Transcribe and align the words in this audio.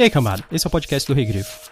E 0.00 0.02
aí, 0.02 0.08
cambada, 0.08 0.42
esse 0.50 0.66
é 0.66 0.68
o 0.68 0.70
podcast 0.70 1.06
do 1.06 1.14
Regrifo. 1.14 1.70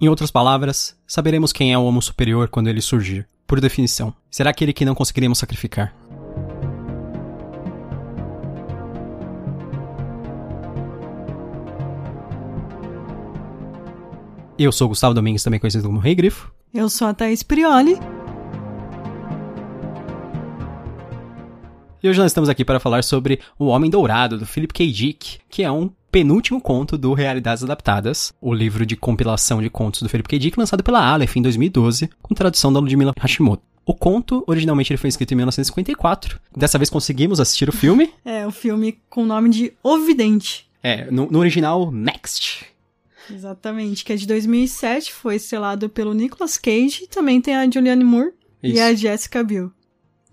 Em 0.00 0.08
outras 0.08 0.30
palavras, 0.30 0.96
saberemos 1.06 1.52
quem 1.52 1.74
é 1.74 1.76
o 1.76 1.82
Homo 1.82 2.00
superior 2.00 2.48
quando 2.48 2.68
ele 2.68 2.80
surgir. 2.80 3.28
Por 3.46 3.60
definição, 3.60 4.14
será 4.30 4.48
aquele 4.48 4.72
que 4.72 4.86
não 4.86 4.94
conseguiremos 4.94 5.36
sacrificar. 5.36 5.94
Eu 14.58 14.72
sou 14.72 14.88
Gustavo 14.88 15.12
Domingues, 15.12 15.42
também 15.42 15.60
conhecido 15.60 15.84
como 15.84 15.98
Rei 15.98 16.14
Grifo. 16.14 16.50
Eu 16.72 16.88
sou 16.88 17.08
a 17.08 17.12
Thaís 17.12 17.42
Prioli. 17.42 17.98
E 22.02 22.08
hoje 22.08 22.18
nós 22.18 22.32
estamos 22.32 22.48
aqui 22.48 22.64
para 22.64 22.80
falar 22.80 23.04
sobre 23.04 23.38
O 23.56 23.66
Homem 23.66 23.88
Dourado, 23.88 24.36
do 24.36 24.44
Philip 24.44 24.74
K. 24.74 24.90
Dick, 24.90 25.38
que 25.48 25.62
é 25.62 25.70
um 25.70 25.88
penúltimo 26.10 26.60
conto 26.60 26.98
do 26.98 27.14
Realidades 27.14 27.62
Adaptadas, 27.62 28.32
o 28.40 28.52
livro 28.52 28.84
de 28.84 28.96
compilação 28.96 29.62
de 29.62 29.70
contos 29.70 30.02
do 30.02 30.08
Philip 30.08 30.28
K. 30.28 30.36
Dick, 30.36 30.58
lançado 30.58 30.82
pela 30.82 31.00
Aleph 31.00 31.36
em 31.36 31.42
2012, 31.42 32.10
com 32.20 32.34
tradução 32.34 32.72
da 32.72 32.80
Ludmilla 32.80 33.12
Hashimoto. 33.16 33.62
O 33.86 33.94
conto, 33.94 34.42
originalmente 34.48 34.92
ele 34.92 34.96
foi 34.96 35.06
escrito 35.06 35.30
em 35.30 35.36
1954. 35.36 36.40
Dessa 36.56 36.76
vez 36.76 36.90
conseguimos 36.90 37.38
assistir 37.38 37.68
o 37.68 37.72
filme. 37.72 38.12
É, 38.24 38.44
o 38.44 38.50
filme 38.50 38.98
com 39.08 39.22
o 39.22 39.26
nome 39.26 39.48
de 39.50 39.72
O 39.80 39.98
Vidente. 39.98 40.68
É, 40.82 41.08
no, 41.08 41.30
no 41.30 41.38
original, 41.38 41.92
Next. 41.92 42.66
Exatamente, 43.30 44.04
que 44.04 44.12
é 44.12 44.16
de 44.16 44.26
2007, 44.26 45.12
foi 45.12 45.38
selado 45.38 45.88
pelo 45.88 46.14
Nicolas 46.14 46.58
Cage, 46.58 47.04
e 47.04 47.06
também 47.06 47.40
tem 47.40 47.54
a 47.54 47.70
Julianne 47.70 48.02
Moore 48.02 48.32
Isso. 48.60 48.76
e 48.76 48.80
a 48.80 48.92
Jessica 48.92 49.44
Biel. 49.44 49.70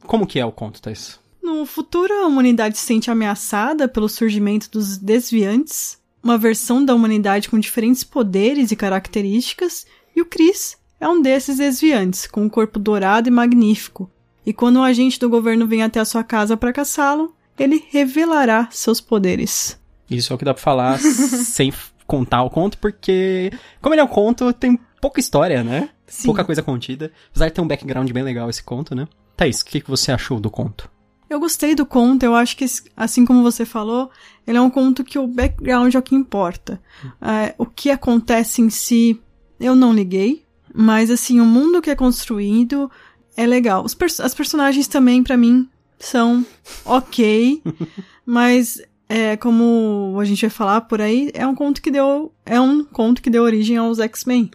Como 0.02 0.26
que 0.26 0.40
é 0.40 0.46
o 0.46 0.52
conto, 0.52 0.82
Thais? 0.82 1.19
No 1.50 1.66
futuro, 1.66 2.14
a 2.14 2.28
humanidade 2.28 2.78
se 2.78 2.86
sente 2.86 3.10
ameaçada 3.10 3.88
pelo 3.88 4.08
surgimento 4.08 4.70
dos 4.70 5.00
desviantes, 5.00 5.98
uma 6.22 6.38
versão 6.38 6.86
da 6.86 6.94
humanidade 6.94 7.50
com 7.50 7.58
diferentes 7.58 8.04
poderes 8.04 8.72
e 8.72 8.76
características, 8.76 9.88
e 10.16 10.22
o 10.22 10.28
Chris 10.28 10.78
é 11.00 11.08
um 11.08 11.20
desses 11.20 11.58
desviantes, 11.58 12.28
com 12.28 12.44
um 12.44 12.50
corpo 12.50 12.78
dourado 12.78 13.28
e 13.28 13.32
magnífico. 13.32 14.12
E 14.46 14.54
quando 14.54 14.78
um 14.78 14.84
agente 14.84 15.20
do 15.20 15.28
governo 15.28 15.66
vem 15.66 15.82
até 15.82 16.00
a 16.00 16.06
sua 16.06 16.24
casa 16.24 16.56
para 16.56 16.72
caçá-lo, 16.72 17.36
ele 17.58 17.84
revelará 17.90 18.68
seus 18.70 19.02
poderes. 19.02 19.76
Isso 20.08 20.32
é 20.32 20.36
o 20.36 20.38
que 20.38 20.46
dá 20.46 20.54
pra 20.54 20.62
falar 20.62 21.00
sem 21.02 21.74
contar 22.06 22.44
o 22.44 22.52
conto, 22.52 22.78
porque, 22.78 23.52
como 23.82 23.96
ele 23.96 24.02
é 24.02 24.06
um 24.06 24.08
conto, 24.08 24.54
tem 24.54 24.80
pouca 25.02 25.20
história, 25.20 25.64
né? 25.64 25.90
Sim. 26.06 26.28
Pouca 26.28 26.46
coisa 26.46 26.62
contida. 26.62 27.12
Apesar 27.32 27.48
de 27.48 27.56
ter 27.56 27.62
um 27.62 27.68
background 27.68 28.12
bem 28.12 28.24
legal 28.24 28.52
esse 28.52 28.62
conto, 28.62 28.94
né? 28.94 29.08
Thaís, 29.36 29.62
o 29.62 29.66
que 29.66 29.82
que 29.82 29.90
você 29.90 30.12
achou 30.12 30.40
do 30.40 30.52
conto? 30.52 30.90
Eu 31.30 31.40
gostei 31.40 31.76
do 31.76 31.86
conto, 31.86 32.24
eu 32.24 32.34
acho 32.34 32.58
que, 32.58 32.66
assim 32.98 33.24
como 33.24 33.44
você 33.44 33.64
falou, 33.64 34.10
ele 34.48 34.58
é 34.58 34.62
um 34.62 34.70
conto 34.70 35.04
que 35.04 35.20
o 35.20 35.28
background 35.28 35.94
é 35.94 36.00
o 36.00 36.02
que 36.02 36.16
importa. 36.16 36.82
É, 37.22 37.54
o 37.56 37.68
que 37.68 37.92
acontece 37.92 38.62
em 38.64 38.70
si, 38.72 39.22
eu 39.60 39.76
não 39.76 39.94
liguei, 39.94 40.44
mas 40.74 41.12
assim, 41.12 41.40
o 41.40 41.46
mundo 41.46 41.82
que 41.82 41.92
é 41.92 41.96
construído 41.96 42.90
é 43.38 43.46
legal. 43.46 43.86
Os 43.86 43.94
pers 43.94 44.20
as 44.20 44.34
personagens 44.34 44.88
também, 44.88 45.22
pra 45.22 45.38
mim, 45.38 45.70
são 46.00 46.44
ok, 46.84 47.62
mas 48.26 48.82
é, 49.08 49.38
como 49.38 50.18
a 50.20 50.26
gente 50.26 50.42
vai 50.42 50.50
falar 50.50 50.82
por 50.82 51.00
aí, 51.00 51.30
é 51.36 51.46
um 51.46 51.54
conto 51.54 51.80
que 51.80 51.92
deu, 51.92 52.34
é 52.44 52.60
um 52.60 52.84
conto 52.84 53.22
que 53.22 53.30
deu 53.30 53.44
origem 53.44 53.78
aos 53.78 54.00
X-Men. 54.00 54.50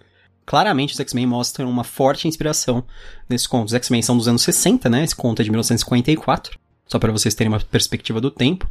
Claramente, 0.44 0.92
os 0.92 1.00
X-Men 1.00 1.26
mostram 1.26 1.70
uma 1.70 1.84
forte 1.84 2.26
inspiração 2.26 2.84
nesse 3.28 3.48
conto. 3.48 3.68
Os 3.68 3.74
X-Men 3.74 4.02
são 4.02 4.16
dos 4.16 4.28
anos 4.28 4.42
60, 4.42 4.90
né? 4.90 5.04
Esse 5.04 5.16
conto 5.16 5.40
é 5.40 5.44
de 5.44 5.50
1954. 5.50 6.58
Só 6.86 6.98
para 6.98 7.12
vocês 7.12 7.34
terem 7.34 7.52
uma 7.52 7.60
perspectiva 7.60 8.20
do 8.20 8.30
tempo. 8.30 8.68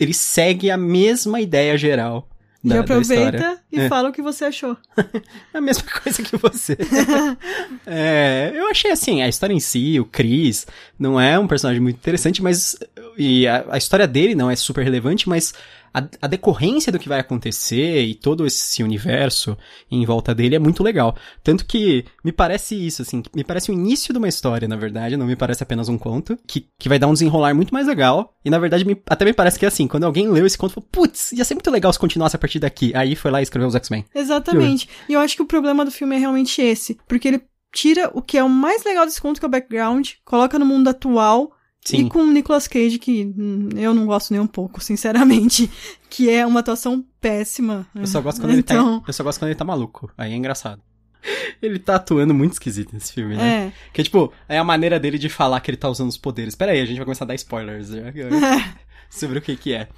Ele 0.00 0.12
segue 0.14 0.70
a 0.70 0.76
mesma 0.76 1.40
ideia 1.40 1.76
geral 1.76 2.28
da, 2.64 2.76
e 2.76 2.78
aproveita 2.78 3.58
e 3.70 3.80
É. 3.80 3.88
fala 3.88 4.08
o 4.08 4.12
que 4.12 4.22
você 4.22 4.44
achou. 4.46 4.76
A 5.52 5.60
mesma 5.60 5.84
coisa 6.02 6.22
que 6.22 6.36
você. 6.36 6.76
É, 7.86 8.52
eu 8.54 8.68
achei 8.70 8.90
assim, 8.90 9.22
a 9.22 9.28
história 9.28 9.52
em 9.52 9.60
si, 9.60 9.98
o 9.98 10.04
Chris, 10.04 10.66
não 10.98 11.20
é 11.20 11.38
um 11.38 11.46
personagem 11.46 11.82
muito 11.82 11.96
interessante, 11.96 12.42
mas. 12.42 12.76
E 13.18 13.46
a, 13.46 13.64
a 13.70 13.78
história 13.78 14.06
dele 14.06 14.34
não 14.34 14.50
é 14.50 14.56
super 14.56 14.84
relevante, 14.84 15.28
mas 15.28 15.52
a, 15.94 16.04
a 16.22 16.26
decorrência 16.26 16.90
do 16.92 16.98
que 16.98 17.08
vai 17.08 17.20
acontecer 17.20 18.02
e 18.04 18.14
todo 18.14 18.46
esse 18.46 18.82
universo 18.82 19.56
em 19.90 20.04
volta 20.04 20.34
dele 20.34 20.54
é 20.54 20.58
muito 20.58 20.82
legal. 20.82 21.16
Tanto 21.42 21.64
que 21.66 22.04
me 22.24 22.32
parece 22.32 22.74
isso, 22.74 23.02
assim, 23.02 23.22
me 23.34 23.44
parece 23.44 23.70
o 23.70 23.74
início 23.74 24.12
de 24.12 24.18
uma 24.18 24.28
história, 24.28 24.66
na 24.68 24.76
verdade, 24.76 25.16
não 25.16 25.26
me 25.26 25.36
parece 25.36 25.62
apenas 25.62 25.88
um 25.88 25.98
conto, 25.98 26.38
que, 26.46 26.66
que 26.78 26.88
vai 26.88 26.98
dar 26.98 27.06
um 27.08 27.12
desenrolar 27.12 27.54
muito 27.54 27.72
mais 27.74 27.86
legal. 27.86 28.34
E 28.44 28.50
na 28.50 28.58
verdade, 28.58 28.84
me- 28.84 29.00
até 29.06 29.24
me 29.24 29.32
parece 29.32 29.58
que 29.58 29.66
assim, 29.66 29.86
quando 29.86 30.04
alguém 30.04 30.28
leu 30.28 30.46
esse 30.46 30.56
conto, 30.58 30.74
falou, 30.74 30.88
putz, 30.90 31.32
ia 31.32 31.44
ser 31.44 31.54
muito 31.54 31.70
legal 31.70 31.92
se 31.92 31.98
continuasse 31.98 32.36
a 32.36 32.38
partir 32.38 32.58
daqui. 32.58 32.92
Aí 32.94 33.14
foi 33.16 33.30
lá 33.30 33.40
e 33.40 33.42
escreveu 33.42 33.68
os 33.68 33.74
X-Men. 33.74 34.04
Exatamente. 34.14 34.88
E 35.08 35.12
eu 35.12 35.20
acho 35.20 35.36
que 35.36 35.42
o 35.42 35.46
problema 35.46 35.84
do 35.84 35.90
filme 35.90 36.16
é 36.16 36.18
realmente 36.18 36.60
esse. 36.62 36.98
Porque 37.06 37.28
ele 37.28 37.42
tira 37.74 38.10
o 38.14 38.20
que 38.20 38.36
é 38.36 38.44
o 38.44 38.48
mais 38.48 38.84
legal 38.84 39.04
desse 39.06 39.20
conto, 39.20 39.38
que 39.40 39.44
é 39.46 39.48
o 39.48 39.50
background, 39.50 40.10
coloca 40.24 40.58
no 40.58 40.66
mundo 40.66 40.88
atual. 40.88 41.52
Sim. 41.84 42.06
E 42.06 42.08
com 42.08 42.20
o 42.20 42.30
Nicolas 42.30 42.68
Cage, 42.68 42.98
que 42.98 43.24
hum, 43.36 43.70
eu 43.76 43.92
não 43.92 44.06
gosto 44.06 44.30
nem 44.30 44.40
um 44.40 44.46
pouco, 44.46 44.82
sinceramente. 44.82 45.70
Que 46.12 46.28
é 46.28 46.46
uma 46.46 46.60
atuação 46.60 47.02
péssima. 47.22 47.86
Eu 47.94 48.06
só 48.06 48.20
gosto 48.20 48.38
quando 48.38 48.50
ele 48.50 48.60
então, 48.60 49.00
tá. 49.00 49.06
Eu 49.08 49.12
só 49.14 49.24
gosto 49.24 49.38
quando 49.38 49.48
ele 49.48 49.58
tá 49.58 49.64
maluco. 49.64 50.12
Aí 50.18 50.30
é 50.30 50.36
engraçado. 50.36 50.82
Ele 51.62 51.78
tá 51.78 51.94
atuando 51.94 52.34
muito 52.34 52.52
esquisito 52.52 52.92
nesse 52.92 53.12
filme, 53.14 53.34
né? 53.34 53.68
É. 53.68 53.72
Que 53.94 54.02
tipo, 54.02 54.30
é 54.46 54.58
a 54.58 54.64
maneira 54.64 55.00
dele 55.00 55.16
de 55.16 55.30
falar 55.30 55.60
que 55.60 55.70
ele 55.70 55.78
tá 55.78 55.88
usando 55.88 56.10
os 56.10 56.18
poderes. 56.18 56.54
Pera 56.54 56.72
aí, 56.72 56.80
a 56.80 56.84
gente 56.84 56.96
vai 56.96 57.06
começar 57.06 57.24
a 57.24 57.28
dar 57.28 57.34
spoilers 57.34 57.88
já, 57.88 58.02
sobre 59.08 59.38
o 59.38 59.40
que 59.40 59.56
que 59.56 59.72
é. 59.72 59.88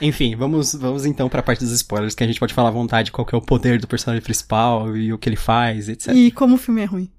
Enfim, 0.00 0.36
vamos, 0.36 0.74
vamos 0.74 1.04
então 1.04 1.28
pra 1.28 1.42
parte 1.42 1.60
dos 1.60 1.72
spoilers, 1.72 2.14
que 2.14 2.22
a 2.22 2.26
gente 2.26 2.40
pode 2.40 2.54
falar 2.54 2.68
à 2.68 2.72
vontade 2.72 3.10
qual 3.10 3.26
que 3.26 3.34
é 3.34 3.38
o 3.38 3.42
poder 3.42 3.80
do 3.80 3.88
personagem 3.88 4.22
principal 4.22 4.96
e 4.96 5.12
o 5.12 5.18
que 5.18 5.28
ele 5.28 5.36
faz, 5.36 5.88
etc. 5.88 6.14
E 6.14 6.30
como 6.30 6.54
o 6.54 6.58
filme 6.58 6.80
é 6.80 6.84
ruim. 6.84 7.10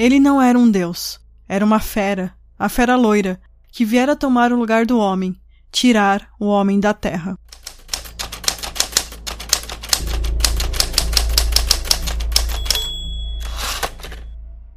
Ele 0.00 0.18
não 0.18 0.40
era 0.40 0.58
um 0.58 0.70
deus, 0.70 1.20
era 1.46 1.62
uma 1.62 1.78
fera, 1.78 2.32
a 2.58 2.70
fera 2.70 2.96
loira, 2.96 3.38
que 3.70 3.84
viera 3.84 4.16
tomar 4.16 4.50
o 4.50 4.56
lugar 4.56 4.86
do 4.86 4.98
homem, 4.98 5.38
tirar 5.70 6.30
o 6.40 6.46
homem 6.46 6.80
da 6.80 6.94
terra. 6.94 7.38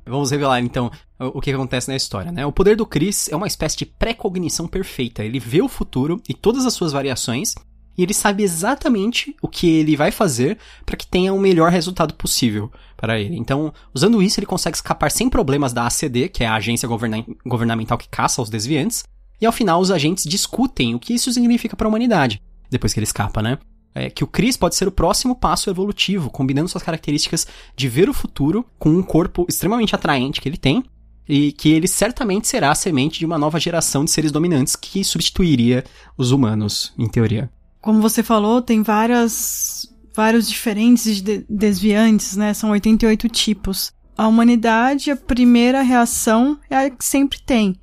Vamos 0.06 0.30
revelar 0.30 0.60
então 0.60 0.92
o 1.18 1.40
que 1.40 1.54
acontece 1.54 1.88
na 1.88 1.96
história, 1.96 2.30
né? 2.30 2.46
O 2.46 2.52
poder 2.52 2.76
do 2.76 2.86
Chris 2.86 3.30
é 3.30 3.36
uma 3.38 3.48
espécie 3.48 3.78
de 3.78 3.86
pré-cognição 3.86 4.68
perfeita. 4.68 5.24
Ele 5.24 5.40
vê 5.40 5.62
o 5.62 5.70
futuro 5.70 6.22
e 6.28 6.34
todas 6.34 6.66
as 6.66 6.74
suas 6.74 6.92
variações 6.92 7.56
e 7.98 8.04
ele 8.04 8.14
sabe 8.14 8.44
exatamente 8.44 9.36
o 9.42 9.48
que 9.48 9.68
ele 9.68 9.96
vai 9.96 10.12
fazer 10.12 10.58
para 10.86 10.98
que 10.98 11.08
tenha 11.08 11.34
o 11.34 11.40
melhor 11.40 11.72
resultado 11.72 12.14
possível 12.14 12.72
para 12.98 13.20
ele. 13.20 13.36
Então, 13.38 13.74
usando 13.94 14.22
isso, 14.22 14.40
ele 14.40 14.48
consegue 14.48 14.78
escapar 14.78 15.12
sem 15.12 15.30
problemas 15.30 15.74
da 15.74 15.86
ACD, 15.86 16.30
que 16.30 16.44
é 16.44 16.48
a 16.48 16.56
agência 16.56 16.88
governa- 16.88 17.26
governamental 17.46 17.98
que 17.98 18.10
caça 18.10 18.42
os 18.42 18.50
desviantes, 18.50 19.04
e 19.40 19.46
ao 19.46 19.52
final 19.52 19.80
os 19.80 19.92
agentes 19.92 20.24
discutem 20.24 20.96
o 20.96 21.00
que 21.00 21.14
isso 21.14 21.32
significa 21.32 21.76
para 21.76 21.88
a 21.88 21.90
humanidade, 21.90 22.42
depois 22.70 22.94
que 22.94 23.00
ele 23.00 23.06
escapa, 23.06 23.42
né? 23.42 23.58
É, 23.96 24.10
que 24.10 24.24
o 24.24 24.28
Chris 24.28 24.58
pode 24.58 24.76
ser 24.76 24.88
o 24.88 24.92
próximo 24.92 25.36
passo 25.36 25.70
evolutivo, 25.70 26.32
combinando 26.32 26.68
suas 26.68 26.84
características 26.84 27.46
de 27.76 27.88
ver 27.88 28.10
o 28.10 28.14
futuro 28.14 28.66
com 28.80 28.90
um 28.90 29.04
corpo 29.04 29.46
extremamente 29.48 29.94
atraente 29.94 30.42
que 30.42 30.50
ele 30.50 30.58
tem, 30.58 30.84
e 31.30 31.52
que 31.52 31.70
ele 31.70 31.88
certamente 31.88 32.48
será 32.48 32.72
a 32.72 32.76
semente 32.76 33.20
de 33.20 33.26
uma 33.26 33.38
nova 33.38 33.60
geração 33.60 34.04
de 34.04 34.12
seres 34.12 34.32
dominantes 34.32 34.76
que 34.76 35.04
substituiria 35.04 35.84
os 36.18 36.32
humanos, 36.32 36.94
em 36.98 37.08
teoria. 37.08 37.50
Como 37.84 38.00
você 38.00 38.24
falou, 38.24 38.62
tem 38.62 38.82
várias 38.82 39.94
vários 40.16 40.48
diferentes 40.48 41.22
de 41.22 41.46
desviantes, 41.50 42.38
né? 42.38 42.54
São 42.54 42.70
88 42.72 43.28
tipos. 43.28 43.92
A 44.18 44.26
humanidade, 44.26 45.12
a 45.12 45.18
primeira 45.18 45.82
reação 45.82 46.58
é 46.70 46.78
a 46.78 46.90
que 46.90 47.04
sempre 47.04 47.42
tem. 47.42 47.76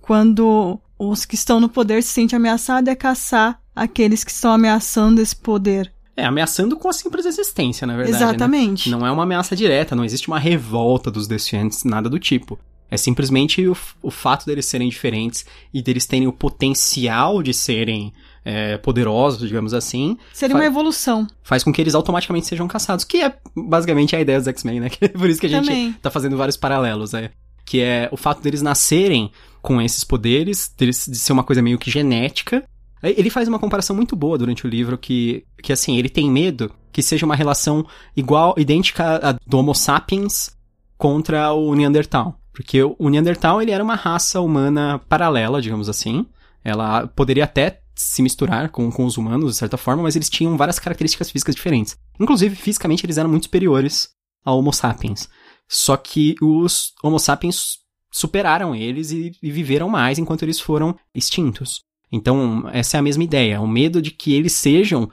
Quando 0.00 0.78
os 0.96 1.24
que 1.24 1.34
estão 1.34 1.58
no 1.58 1.68
poder 1.68 2.04
se 2.04 2.10
sentem 2.10 2.36
ameaçados 2.36 2.88
é 2.88 2.94
caçar 2.94 3.60
aqueles 3.74 4.22
que 4.22 4.30
estão 4.30 4.52
ameaçando 4.52 5.20
esse 5.20 5.34
poder. 5.34 5.92
É, 6.16 6.24
ameaçando 6.24 6.76
com 6.76 6.88
a 6.88 6.92
simples 6.92 7.26
existência, 7.26 7.84
na 7.84 7.96
verdade. 7.96 8.16
né? 8.16 8.28
Exatamente. 8.28 8.88
Não 8.88 9.04
é 9.04 9.10
uma 9.10 9.24
ameaça 9.24 9.56
direta, 9.56 9.96
não 9.96 10.04
existe 10.04 10.28
uma 10.28 10.38
revolta 10.38 11.10
dos 11.10 11.26
desciantes, 11.26 11.82
nada 11.82 12.08
do 12.08 12.20
tipo. 12.20 12.56
É 12.88 12.96
simplesmente 12.96 13.66
o, 13.66 13.76
o 14.00 14.10
fato 14.10 14.46
deles 14.46 14.66
serem 14.66 14.88
diferentes 14.88 15.44
e 15.74 15.82
deles 15.82 16.06
terem 16.06 16.28
o 16.28 16.32
potencial 16.32 17.42
de 17.42 17.52
serem 17.52 18.12
é, 18.48 18.78
poderosos, 18.78 19.46
digamos 19.46 19.74
assim, 19.74 20.16
Seria 20.32 20.56
uma 20.56 20.64
evolução. 20.64 21.26
faz 21.42 21.62
com 21.62 21.70
que 21.70 21.82
eles 21.82 21.94
automaticamente 21.94 22.46
sejam 22.46 22.66
caçados. 22.66 23.04
Que 23.04 23.18
é 23.18 23.34
basicamente 23.54 24.16
a 24.16 24.20
ideia 24.20 24.38
dos 24.38 24.48
X-Men, 24.48 24.80
né? 24.80 24.90
É 25.02 25.08
por 25.08 25.28
isso 25.28 25.38
que 25.38 25.46
a 25.46 25.50
gente 25.50 25.66
Também. 25.66 25.92
tá 26.00 26.10
fazendo 26.10 26.34
vários 26.34 26.56
paralelos, 26.56 27.12
é. 27.12 27.30
Que 27.66 27.82
é 27.82 28.08
o 28.10 28.16
fato 28.16 28.40
deles 28.40 28.62
nascerem 28.62 29.30
com 29.60 29.82
esses 29.82 30.02
poderes, 30.02 30.72
de 30.78 30.92
ser 30.94 31.32
uma 31.32 31.44
coisa 31.44 31.60
meio 31.60 31.76
que 31.78 31.90
genética, 31.90 32.64
Ele 33.02 33.28
faz 33.28 33.46
uma 33.48 33.58
comparação 33.58 33.94
muito 33.94 34.16
boa 34.16 34.38
durante 34.38 34.66
o 34.66 34.68
livro 34.68 34.96
que, 34.96 35.44
que 35.62 35.72
assim, 35.72 35.98
ele 35.98 36.08
tem 36.08 36.30
medo 36.30 36.72
que 36.90 37.02
seja 37.02 37.26
uma 37.26 37.36
relação 37.36 37.86
igual, 38.16 38.54
idêntica 38.56 39.20
à 39.22 39.32
do 39.46 39.58
Homo 39.58 39.74
sapiens 39.74 40.56
contra 40.96 41.52
o 41.52 41.74
Neandertal. 41.74 42.40
Porque 42.52 42.82
o 42.82 43.08
Neandertal, 43.10 43.60
ele 43.60 43.70
era 43.70 43.84
uma 43.84 43.94
raça 43.94 44.40
humana 44.40 45.00
paralela, 45.06 45.60
digamos 45.60 45.88
assim. 45.88 46.26
Ela 46.64 47.06
poderia 47.08 47.44
até 47.44 47.80
se 47.98 48.22
misturar 48.22 48.70
com, 48.70 48.90
com 48.92 49.04
os 49.04 49.16
humanos, 49.16 49.52
de 49.52 49.58
certa 49.58 49.76
forma, 49.76 50.04
mas 50.04 50.14
eles 50.14 50.30
tinham 50.30 50.56
várias 50.56 50.78
características 50.78 51.30
físicas 51.30 51.56
diferentes. 51.56 51.98
Inclusive, 52.18 52.54
fisicamente, 52.54 53.04
eles 53.04 53.18
eram 53.18 53.28
muito 53.28 53.44
superiores 53.44 54.10
ao 54.44 54.58
Homo 54.58 54.72
sapiens. 54.72 55.28
Só 55.68 55.96
que 55.96 56.36
os 56.40 56.94
Homo 57.02 57.18
sapiens 57.18 57.78
superaram 58.10 58.74
eles 58.74 59.10
e, 59.10 59.32
e 59.42 59.50
viveram 59.50 59.88
mais 59.88 60.18
enquanto 60.18 60.44
eles 60.44 60.60
foram 60.60 60.96
extintos. 61.12 61.82
Então, 62.10 62.68
essa 62.72 62.96
é 62.96 63.00
a 63.00 63.02
mesma 63.02 63.24
ideia, 63.24 63.60
o 63.60 63.66
medo 63.66 64.00
de 64.00 64.12
que 64.12 64.32
eles 64.32 64.52
sejam 64.52 65.10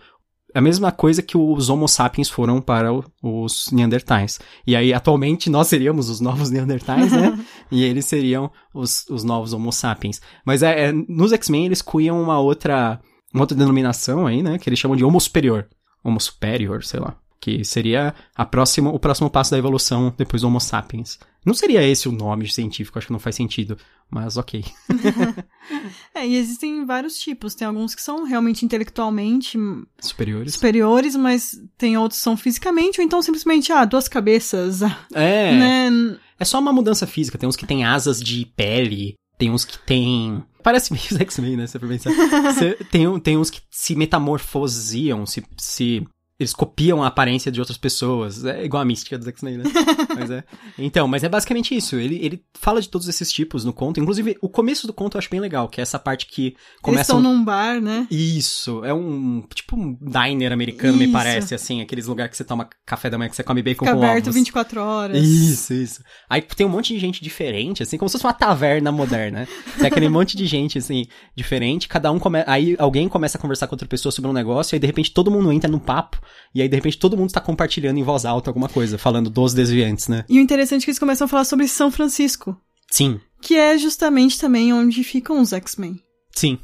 a 0.56 0.62
mesma 0.62 0.92
coisa 0.92 1.22
que 1.22 1.38
os 1.38 1.70
Homo 1.70 1.88
sapiens 1.88 2.30
foram 2.30 2.62
para 2.62 2.90
os 3.22 3.70
Neandertais. 3.72 4.40
E 4.66 4.76
aí, 4.76 4.94
atualmente, 4.94 5.50
nós 5.50 5.68
seríamos 5.68 6.10
os 6.10 6.22
novos 6.22 6.50
Neandertais, 6.52 7.12
né? 7.12 7.38
e 7.70 7.84
eles 7.84 8.06
seriam 8.06 8.50
os, 8.74 9.06
os 9.10 9.24
novos 9.24 9.52
Homo 9.52 9.72
sapiens. 9.72 10.22
Mas 10.46 10.64
é, 10.64 10.86
é 10.86 10.92
nos 10.92 11.34
X-Men 11.34 11.66
eles 11.66 11.82
cunham 11.82 12.22
uma 12.22 12.40
outra, 12.40 13.00
uma 13.34 13.44
outra 13.44 13.58
denominação 13.58 14.26
aí, 14.26 14.42
né? 14.42 14.58
Que 14.58 14.70
eles 14.70 14.80
chamam 14.80 14.96
de 14.96 15.04
Homo 15.04 15.20
Superior. 15.20 15.68
Homo 16.04 16.22
Superior, 16.22 16.84
sei 16.84 17.00
lá 17.00 17.18
que 17.46 17.64
seria 17.64 18.16
a 18.36 18.44
próxima, 18.44 18.90
o 18.90 18.98
próximo 18.98 19.30
passo 19.30 19.52
da 19.52 19.58
evolução 19.60 20.12
depois 20.18 20.42
do 20.42 20.48
Homo 20.48 20.60
sapiens. 20.60 21.20
Não 21.46 21.54
seria 21.54 21.84
esse 21.84 22.10
o 22.10 22.12
nome 22.12 22.50
científico, 22.50 22.98
acho 22.98 23.06
que 23.06 23.14
não 23.14 23.20
faz 23.20 23.36
sentido, 23.36 23.78
mas 24.10 24.36
ok. 24.36 24.66
é, 26.16 26.28
e 26.28 26.38
existem 26.38 26.84
vários 26.88 27.20
tipos. 27.20 27.54
Tem 27.54 27.68
alguns 27.68 27.94
que 27.94 28.02
são 28.02 28.24
realmente 28.24 28.66
intelectualmente 28.66 29.60
superiores, 30.00 30.54
superiores 30.54 31.16
mas 31.16 31.52
tem 31.78 31.96
outros 32.00 32.20
que 32.20 32.24
são 32.24 32.36
fisicamente, 32.36 33.00
ou 33.00 33.06
então 33.06 33.22
simplesmente, 33.22 33.72
ah, 33.72 33.86
duas 33.86 34.08
cabeças. 34.08 34.80
É. 35.14 35.52
Né? 35.52 36.18
É 36.40 36.44
só 36.44 36.60
uma 36.60 36.74
mudança 36.74 37.06
física. 37.06 37.38
Tem 37.38 37.48
uns 37.48 37.56
que 37.56 37.68
têm 37.68 37.86
asas 37.86 38.20
de 38.20 38.46
pele, 38.56 39.14
tem 39.38 39.52
uns 39.52 39.64
que 39.64 39.78
têm. 39.78 40.44
Parece 40.64 40.92
meio 40.92 41.06
X-Men, 41.06 41.58
né? 41.58 41.68
For 41.68 41.88
pensar. 41.88 42.12
tem, 42.90 43.20
tem 43.20 43.38
uns 43.38 43.52
que 43.52 43.62
se 43.70 43.96
metamorfosiam, 43.96 45.28
se, 45.28 45.46
se 45.58 46.04
eles 46.38 46.54
copiam 46.54 47.02
a 47.02 47.08
aparência 47.08 47.50
de 47.50 47.62
outras 47.62 47.78
pessoas. 47.78 48.44
É 48.44 48.66
igual 48.66 48.82
a 48.82 48.86
mística 48.86 49.18
do 49.18 49.28
X-Men, 49.30 49.60
né? 49.60 49.64
mas 50.14 50.30
é. 50.30 50.44
Então, 50.78 51.08
mas 51.08 51.24
é 51.24 51.30
basicamente 51.30 51.74
isso. 51.74 51.96
Ele, 51.96 52.20
ele 52.22 52.44
fala 52.54 52.82
de 52.82 52.90
todos 52.90 53.08
esses 53.08 53.32
tipos 53.32 53.64
no 53.64 53.72
conto. 53.72 54.02
Inclusive, 54.02 54.38
o 54.42 54.50
começo 54.50 54.86
do 54.86 54.92
conto 54.92 55.16
eu 55.16 55.20
acho 55.20 55.30
bem 55.30 55.40
legal, 55.40 55.70
que 55.70 55.80
é 55.80 55.84
essa 55.84 55.98
parte 55.98 56.26
que 56.26 56.56
começa. 56.82 57.14
Eles 57.14 57.20
estão 57.20 57.22
num 57.22 57.44
bar, 57.44 57.80
né? 57.80 58.06
Isso. 58.12 58.84
É 58.84 58.94
um. 58.94 59.46
Tipo 59.54 59.78
um 59.78 59.98
diner 60.02 60.52
americano, 60.52 60.98
isso. 60.98 61.08
me 61.08 61.12
parece, 61.12 61.56
assim. 61.56 61.82
Aqueles 61.82 62.06
lugares 62.06 62.32
que 62.32 62.38
você 62.38 62.44
toma 62.44 62.68
café 62.86 63.10
da 63.10 63.18
manhã, 63.18 63.30
que 63.30 63.36
você 63.38 63.44
come 63.44 63.64
bacon 63.64 63.86
Fica 63.86 63.98
com 63.98 64.04
aberto 64.04 64.28
ovos. 64.28 64.36
24 64.36 64.82
horas. 64.82 65.24
Isso, 65.26 65.74
isso. 65.74 66.04
Aí 66.30 66.42
tem 66.42 66.66
um 66.66 66.70
monte 66.70 66.94
de 66.94 67.00
gente 67.00 67.24
diferente, 67.24 67.82
assim, 67.82 67.98
como 67.98 68.10
se 68.10 68.14
fosse 68.14 68.26
uma 68.26 68.34
taverna 68.34 68.92
moderna. 68.92 69.48
Tem 69.78 69.88
aquele 69.88 70.10
monte 70.10 70.36
de 70.36 70.46
gente, 70.46 70.78
assim, 70.78 71.06
diferente. 71.36 71.88
Cada 71.88 72.12
um 72.12 72.20
começa. 72.20 72.50
Aí 72.50 72.76
alguém 72.78 73.08
começa 73.08 73.38
a 73.38 73.42
conversar 73.42 73.68
com 73.68 73.76
outra 73.76 73.88
pessoa 73.88 74.12
sobre 74.12 74.30
um 74.30 74.34
negócio, 74.34 74.74
e 74.74 74.76
aí 74.76 74.80
de 74.80 74.88
repente 74.88 75.12
todo 75.12 75.32
mundo 75.32 75.52
entra 75.52 75.70
num 75.70 75.80
papo, 75.80 76.20
e 76.54 76.62
aí 76.62 76.70
de 76.70 76.76
repente 76.76 76.98
todo 76.98 77.18
mundo 77.18 77.30
está 77.30 77.42
compartilhando 77.42 77.98
em 77.98 78.04
voz 78.04 78.26
alta 78.26 78.50
alguma 78.50 78.70
coisa, 78.70 78.98
falando 78.98 79.30
dos 79.30 79.54
desviantes, 79.54 80.08
né? 80.08 80.26
E 80.30 80.40
o 80.40 80.42
interessante 80.42 80.82
é 80.82 80.86
que 80.86 80.92
eles 80.92 81.00
começam 81.00 81.26
a 81.26 81.28
falar 81.28 81.46
sobre 81.46 81.68
São 81.68 81.92
Francisco. 81.92 82.60
Sim. 82.90 83.20
Que 83.42 83.56
é 83.56 83.78
justamente 83.78 84.40
também 84.40 84.74
onde 84.74 85.04
ficam 85.04 85.42
os 85.42 85.54
X-Men. 85.54 86.00
Sim. 86.32 86.60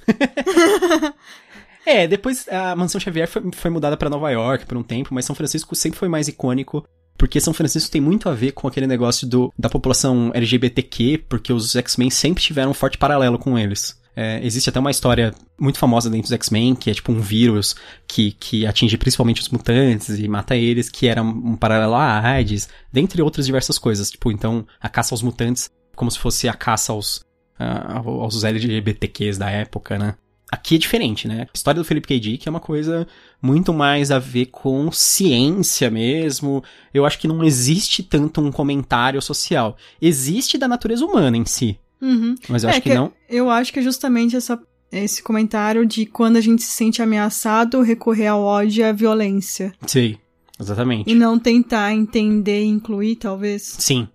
é, 1.85 2.07
depois 2.07 2.47
a 2.47 2.75
Mansão 2.75 2.99
Xavier 2.99 3.27
foi, 3.27 3.41
foi 3.53 3.71
mudada 3.71 3.97
para 3.97 4.09
Nova 4.09 4.29
York 4.31 4.65
por 4.65 4.77
um 4.77 4.83
tempo, 4.83 5.13
mas 5.13 5.25
São 5.25 5.35
Francisco 5.35 5.75
sempre 5.75 5.99
foi 5.99 6.09
mais 6.09 6.27
icônico 6.27 6.85
porque 7.21 7.39
São 7.39 7.53
Francisco 7.53 7.91
tem 7.91 8.01
muito 8.01 8.27
a 8.27 8.33
ver 8.33 8.51
com 8.51 8.67
aquele 8.67 8.87
negócio 8.87 9.27
do, 9.27 9.53
da 9.55 9.69
população 9.69 10.31
LGBTQ, 10.33 11.25
porque 11.29 11.53
os 11.53 11.75
X-Men 11.75 12.09
sempre 12.09 12.41
tiveram 12.41 12.71
um 12.71 12.73
forte 12.73 12.97
paralelo 12.97 13.37
com 13.37 13.59
eles. 13.59 13.95
É, 14.23 14.39
existe 14.45 14.69
até 14.69 14.79
uma 14.79 14.91
história 14.91 15.33
muito 15.59 15.79
famosa 15.79 16.07
dentro 16.07 16.25
dos 16.25 16.31
X-Men, 16.31 16.75
que 16.75 16.91
é 16.91 16.93
tipo 16.93 17.11
um 17.11 17.19
vírus 17.19 17.75
que, 18.07 18.33
que 18.33 18.67
atinge 18.67 18.95
principalmente 18.95 19.41
os 19.41 19.49
mutantes 19.49 20.19
e 20.19 20.27
mata 20.27 20.55
eles, 20.55 20.91
que 20.91 21.07
era 21.07 21.23
um 21.23 21.55
paralelo 21.55 21.95
à 21.95 22.19
AIDS, 22.19 22.69
dentre 22.93 23.19
outras 23.23 23.47
diversas 23.47 23.79
coisas. 23.79 24.11
Tipo, 24.11 24.31
então, 24.31 24.63
a 24.79 24.87
caça 24.87 25.15
aos 25.15 25.23
mutantes, 25.23 25.71
como 25.95 26.11
se 26.11 26.19
fosse 26.19 26.47
a 26.47 26.53
caça 26.53 26.91
aos, 26.91 27.17
uh, 27.59 28.21
aos 28.21 28.43
LGBTQs 28.43 29.39
da 29.39 29.49
época, 29.49 29.97
né? 29.97 30.13
Aqui 30.51 30.75
é 30.75 30.77
diferente, 30.77 31.27
né? 31.27 31.47
A 31.51 31.57
história 31.57 31.81
do 31.81 31.85
Philip 31.85 32.07
K. 32.07 32.19
Dick 32.19 32.47
é 32.47 32.51
uma 32.51 32.59
coisa 32.59 33.07
muito 33.41 33.73
mais 33.73 34.11
a 34.11 34.19
ver 34.19 34.47
com 34.47 34.91
ciência 34.91 35.89
mesmo. 35.89 36.63
Eu 36.93 37.07
acho 37.07 37.17
que 37.17 37.27
não 37.27 37.43
existe 37.43 38.03
tanto 38.03 38.39
um 38.39 38.51
comentário 38.51 39.19
social. 39.19 39.75
Existe 39.99 40.59
da 40.59 40.67
natureza 40.67 41.03
humana 41.03 41.37
em 41.37 41.45
si. 41.45 41.79
Uhum. 42.01 42.35
Mas 42.49 42.63
eu 42.63 42.69
é, 42.69 42.73
acho 42.73 42.81
que, 42.81 42.89
que 42.89 42.95
não. 42.95 43.13
Eu 43.29 43.49
acho 43.49 43.71
que 43.71 43.79
é 43.79 43.81
justamente 43.81 44.35
essa, 44.35 44.59
esse 44.91 45.21
comentário 45.21 45.85
de 45.85 46.05
quando 46.05 46.37
a 46.37 46.41
gente 46.41 46.63
se 46.63 46.71
sente 46.71 47.01
ameaçado, 47.01 47.81
recorrer 47.81 48.27
ao 48.27 48.41
ódio 48.41 48.81
e 48.81 48.83
à 48.83 48.91
violência. 48.91 49.71
Sim, 49.85 50.17
exatamente. 50.59 51.09
E 51.09 51.15
não 51.15 51.37
tentar 51.37 51.93
entender 51.93 52.63
e 52.63 52.67
incluir, 52.67 53.15
talvez. 53.17 53.75
Sim. 53.79 54.07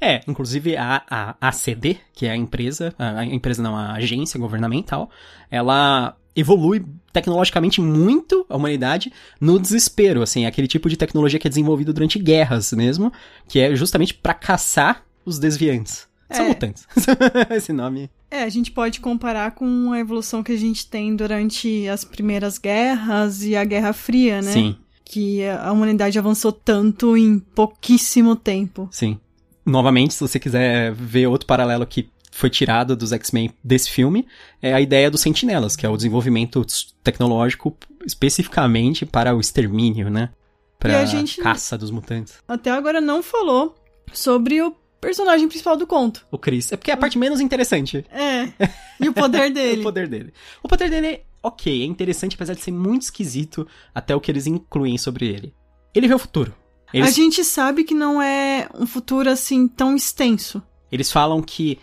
É, 0.00 0.20
inclusive 0.28 0.76
a, 0.76 1.02
a 1.08 1.48
ACD, 1.48 1.98
que 2.12 2.26
é 2.26 2.30
a 2.30 2.36
empresa, 2.36 2.94
a, 2.98 3.20
a 3.20 3.24
empresa 3.24 3.62
não, 3.62 3.76
a 3.76 3.94
agência 3.94 4.38
governamental, 4.38 5.10
ela 5.50 6.16
evolui 6.36 6.84
tecnologicamente 7.12 7.80
muito 7.80 8.46
a 8.48 8.56
humanidade 8.56 9.12
no 9.40 9.58
desespero, 9.58 10.22
assim, 10.22 10.46
aquele 10.46 10.68
tipo 10.68 10.88
de 10.88 10.96
tecnologia 10.96 11.38
que 11.38 11.48
é 11.48 11.50
desenvolvido 11.50 11.92
durante 11.92 12.18
guerras 12.18 12.72
mesmo, 12.72 13.12
que 13.48 13.58
é 13.58 13.74
justamente 13.74 14.14
para 14.14 14.34
caçar 14.34 15.02
os 15.24 15.38
desviantes. 15.38 16.06
São 16.30 16.44
é. 16.44 16.48
mutantes. 16.48 16.86
Esse 17.50 17.72
nome. 17.72 18.10
É, 18.30 18.42
a 18.42 18.48
gente 18.48 18.70
pode 18.70 19.00
comparar 19.00 19.52
com 19.52 19.92
a 19.92 19.98
evolução 19.98 20.42
que 20.42 20.52
a 20.52 20.56
gente 20.56 20.86
tem 20.86 21.16
durante 21.16 21.88
as 21.88 22.04
primeiras 22.04 22.58
guerras 22.58 23.42
e 23.42 23.56
a 23.56 23.64
Guerra 23.64 23.92
Fria, 23.92 24.42
né? 24.42 24.52
Sim. 24.52 24.76
Que 25.04 25.46
a 25.46 25.72
humanidade 25.72 26.18
avançou 26.18 26.52
tanto 26.52 27.16
em 27.16 27.38
pouquíssimo 27.38 28.36
tempo. 28.36 28.88
Sim. 28.92 29.18
Novamente, 29.64 30.14
se 30.14 30.20
você 30.20 30.38
quiser 30.38 30.92
ver 30.92 31.26
outro 31.26 31.46
paralelo 31.46 31.86
que 31.86 32.10
foi 32.30 32.50
tirado 32.50 32.94
dos 32.94 33.12
X-Men 33.12 33.50
desse 33.64 33.90
filme, 33.90 34.26
é 34.60 34.72
a 34.74 34.80
ideia 34.80 35.10
dos 35.10 35.20
sentinelas, 35.20 35.74
que 35.74 35.84
é 35.84 35.88
o 35.88 35.96
desenvolvimento 35.96 36.64
tecnológico 37.02 37.76
especificamente 38.06 39.04
para 39.04 39.34
o 39.34 39.40
extermínio, 39.40 40.10
né? 40.10 40.30
Para 40.78 41.00
a 41.00 41.04
gente, 41.04 41.40
caça 41.40 41.76
dos 41.76 41.90
mutantes. 41.90 42.34
Até 42.46 42.70
agora 42.70 43.00
não 43.00 43.22
falou 43.22 43.74
sobre 44.12 44.62
o 44.62 44.74
personagem 45.00 45.48
principal 45.48 45.76
do 45.76 45.86
conto. 45.86 46.26
O 46.30 46.38
Chris. 46.38 46.72
É 46.72 46.76
porque 46.76 46.90
é 46.90 46.94
a 46.94 46.96
parte 46.96 47.18
menos 47.18 47.40
interessante. 47.40 48.04
É. 48.10 48.48
E 49.00 49.08
o 49.08 49.12
poder 49.12 49.50
dele. 49.52 49.80
o 49.80 49.84
poder 49.84 50.08
dele. 50.08 50.32
O 50.62 50.68
poder 50.68 50.90
dele 50.90 51.06
é 51.06 51.22
ok, 51.42 51.82
é 51.82 51.86
interessante, 51.86 52.34
apesar 52.34 52.54
de 52.54 52.60
ser 52.60 52.72
muito 52.72 53.02
esquisito 53.02 53.66
até 53.94 54.14
o 54.14 54.20
que 54.20 54.30
eles 54.30 54.46
incluem 54.46 54.98
sobre 54.98 55.26
ele. 55.26 55.54
Ele 55.94 56.08
vê 56.08 56.14
o 56.14 56.18
futuro. 56.18 56.54
Eles... 56.92 57.08
A 57.08 57.10
gente 57.10 57.44
sabe 57.44 57.84
que 57.84 57.94
não 57.94 58.20
é 58.20 58.68
um 58.74 58.86
futuro 58.86 59.30
assim 59.30 59.68
tão 59.68 59.94
extenso. 59.94 60.62
Eles 60.90 61.12
falam 61.12 61.42
que 61.42 61.78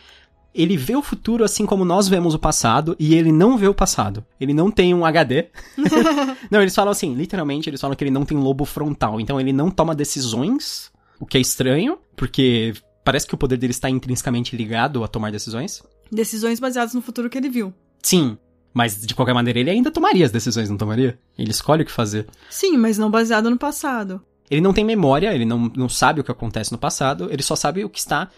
ele 0.53 0.77
vê 0.77 0.95
o 0.95 1.01
futuro 1.01 1.43
assim 1.43 1.65
como 1.65 1.83
nós 1.83 2.07
vemos 2.07 2.33
o 2.33 2.39
passado 2.39 2.95
e 2.97 3.13
ele 3.13 3.31
não 3.31 3.57
vê 3.57 3.67
o 3.67 3.73
passado. 3.73 4.25
Ele 4.39 4.53
não 4.53 4.71
tem 4.71 4.93
um 4.93 5.05
HD. 5.05 5.49
não, 6.49 6.61
eles 6.61 6.73
falam 6.73 6.91
assim, 6.91 7.13
literalmente, 7.13 7.69
eles 7.69 7.81
falam 7.81 7.95
que 7.95 8.03
ele 8.03 8.11
não 8.11 8.25
tem 8.25 8.37
lobo 8.37 8.65
frontal. 8.65 9.19
Então 9.19 9.39
ele 9.39 9.53
não 9.53 9.69
toma 9.69 9.93
decisões, 9.93 10.91
o 11.19 11.25
que 11.25 11.37
é 11.37 11.41
estranho, 11.41 11.99
porque 12.15 12.73
parece 13.05 13.27
que 13.27 13.35
o 13.35 13.37
poder 13.37 13.57
dele 13.57 13.71
está 13.71 13.89
intrinsecamente 13.89 14.57
ligado 14.57 15.03
a 15.03 15.07
tomar 15.07 15.31
decisões. 15.31 15.83
Decisões 16.11 16.59
baseadas 16.59 16.95
no 16.95 17.01
futuro 17.01 17.29
que 17.29 17.37
ele 17.37 17.49
viu. 17.49 17.73
Sim, 18.01 18.37
mas 18.73 19.05
de 19.05 19.13
qualquer 19.13 19.33
maneira 19.33 19.59
ele 19.59 19.69
ainda 19.69 19.91
tomaria 19.91 20.25
as 20.25 20.31
decisões, 20.31 20.69
não 20.69 20.75
tomaria? 20.75 21.17
Ele 21.37 21.51
escolhe 21.51 21.83
o 21.83 21.85
que 21.85 21.91
fazer. 21.91 22.27
Sim, 22.49 22.77
mas 22.77 22.97
não 22.97 23.09
baseado 23.09 23.49
no 23.49 23.57
passado. 23.57 24.21
Ele 24.49 24.61
não 24.61 24.73
tem 24.73 24.83
memória, 24.83 25.33
ele 25.33 25.45
não, 25.45 25.71
não 25.75 25.87
sabe 25.87 26.19
o 26.19 26.23
que 26.23 26.31
acontece 26.31 26.71
no 26.71 26.77
passado, 26.77 27.29
ele 27.31 27.41
só 27.41 27.55
sabe 27.55 27.85
o 27.85 27.89
que 27.89 27.99
está 27.99 28.29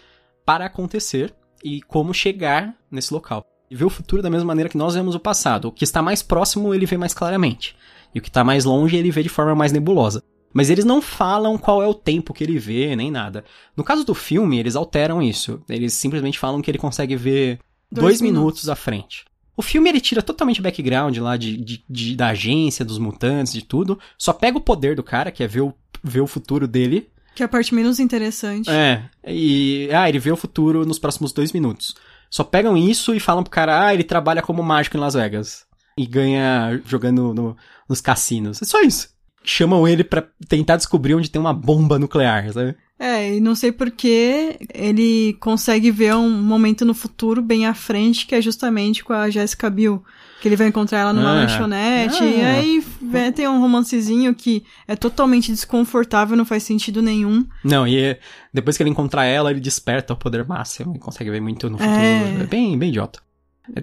para 0.44 0.66
acontecer 0.66 1.34
e 1.64 1.82
como 1.82 2.14
chegar 2.14 2.74
nesse 2.90 3.12
local. 3.12 3.44
E 3.70 3.76
vê 3.76 3.84
o 3.84 3.90
futuro 3.90 4.22
da 4.22 4.30
mesma 4.30 4.46
maneira 4.46 4.70
que 4.70 4.78
nós 4.78 4.94
vemos 4.94 5.14
o 5.14 5.20
passado. 5.20 5.68
O 5.68 5.72
que 5.72 5.84
está 5.84 6.00
mais 6.00 6.22
próximo 6.22 6.72
ele 6.74 6.86
vê 6.86 6.96
mais 6.96 7.12
claramente. 7.12 7.76
E 8.14 8.18
o 8.18 8.22
que 8.22 8.28
está 8.28 8.44
mais 8.44 8.64
longe 8.64 8.96
ele 8.96 9.10
vê 9.10 9.22
de 9.22 9.28
forma 9.28 9.54
mais 9.54 9.72
nebulosa. 9.72 10.22
Mas 10.52 10.70
eles 10.70 10.84
não 10.84 11.02
falam 11.02 11.58
qual 11.58 11.82
é 11.82 11.86
o 11.86 11.94
tempo 11.94 12.32
que 12.32 12.42
ele 12.42 12.58
vê, 12.58 12.96
nem 12.96 13.10
nada. 13.10 13.44
No 13.76 13.84
caso 13.84 14.04
do 14.04 14.14
filme, 14.14 14.58
eles 14.58 14.76
alteram 14.76 15.22
isso. 15.22 15.62
Eles 15.68 15.92
simplesmente 15.92 16.38
falam 16.38 16.62
que 16.62 16.70
ele 16.70 16.78
consegue 16.78 17.16
ver 17.16 17.58
dois, 17.90 18.04
dois 18.04 18.20
minutos. 18.20 18.40
minutos 18.40 18.68
à 18.68 18.74
frente. 18.74 19.24
O 19.56 19.62
filme 19.62 19.88
ele 19.88 20.00
tira 20.00 20.22
totalmente 20.22 20.60
o 20.60 20.62
background 20.62 21.16
lá 21.18 21.36
de, 21.36 21.56
de, 21.56 21.84
de, 21.88 22.16
da 22.16 22.28
agência, 22.28 22.84
dos 22.84 22.98
mutantes, 22.98 23.52
de 23.52 23.62
tudo. 23.62 23.98
Só 24.16 24.32
pega 24.32 24.56
o 24.56 24.60
poder 24.60 24.94
do 24.96 25.02
cara, 25.02 25.30
que 25.30 25.42
é 25.42 25.48
ver 25.48 25.62
o, 25.62 25.74
ver 26.02 26.20
o 26.20 26.26
futuro 26.26 26.66
dele. 26.66 27.10
Que 27.34 27.42
é 27.42 27.46
a 27.46 27.48
parte 27.48 27.74
menos 27.74 27.98
interessante. 27.98 28.70
É. 28.70 29.02
E. 29.26 29.88
Ah, 29.92 30.08
ele 30.08 30.18
vê 30.18 30.30
o 30.30 30.36
futuro 30.36 30.86
nos 30.86 30.98
próximos 30.98 31.32
dois 31.32 31.52
minutos. 31.52 31.94
Só 32.30 32.44
pegam 32.44 32.76
isso 32.76 33.14
e 33.14 33.20
falam 33.20 33.42
pro 33.42 33.50
cara, 33.50 33.86
ah, 33.86 33.94
ele 33.94 34.04
trabalha 34.04 34.42
como 34.42 34.62
mágico 34.62 34.96
em 34.96 35.00
Las 35.00 35.14
Vegas. 35.14 35.66
e 35.96 36.06
ganha 36.06 36.80
jogando 36.84 37.34
no, 37.34 37.56
nos 37.88 38.00
cassinos. 38.00 38.62
É 38.62 38.64
só 38.64 38.80
isso. 38.82 39.08
Chamam 39.50 39.88
ele 39.88 40.04
para 40.04 40.28
tentar 40.46 40.76
descobrir 40.76 41.14
onde 41.14 41.30
tem 41.30 41.40
uma 41.40 41.54
bomba 41.54 41.98
nuclear, 41.98 42.52
sabe? 42.52 42.76
É, 42.98 43.36
e 43.36 43.40
não 43.40 43.54
sei 43.54 43.72
porque 43.72 44.58
ele 44.74 45.34
consegue 45.40 45.90
ver 45.90 46.14
um 46.16 46.28
momento 46.42 46.84
no 46.84 46.92
futuro 46.92 47.40
bem 47.40 47.64
à 47.64 47.72
frente, 47.72 48.26
que 48.26 48.34
é 48.34 48.42
justamente 48.42 49.02
com 49.02 49.12
a 49.14 49.30
Jessica 49.30 49.70
Biel. 49.70 50.02
Que 50.42 50.48
ele 50.48 50.56
vai 50.56 50.66
encontrar 50.68 50.98
ela 51.00 51.12
numa 51.14 51.30
Ah. 51.30 51.34
lanchonete, 51.34 52.22
Ah. 52.22 52.26
e 52.26 52.44
aí 52.44 52.84
vê- 53.00 53.32
tem 53.32 53.48
um 53.48 53.58
romancezinho 53.60 54.34
que 54.34 54.64
é 54.86 54.94
totalmente 54.94 55.50
desconfortável, 55.50 56.36
não 56.36 56.44
faz 56.44 56.62
sentido 56.64 57.00
nenhum. 57.00 57.46
Não, 57.64 57.88
e 57.88 57.98
é- 57.98 58.20
depois 58.52 58.76
que 58.76 58.82
ele 58.82 58.90
encontrar 58.90 59.24
ela, 59.24 59.50
ele 59.50 59.60
desperta 59.60 60.12
o 60.12 60.16
poder 60.16 60.44
máximo 60.46 60.94
e 60.94 60.98
consegue 60.98 61.30
ver 61.30 61.40
muito 61.40 61.70
no 61.70 61.78
futuro. 61.78 61.96
É. 61.98 62.42
É, 62.42 62.46
bem, 62.46 62.76
bem 62.78 62.90
idiota. 62.90 63.20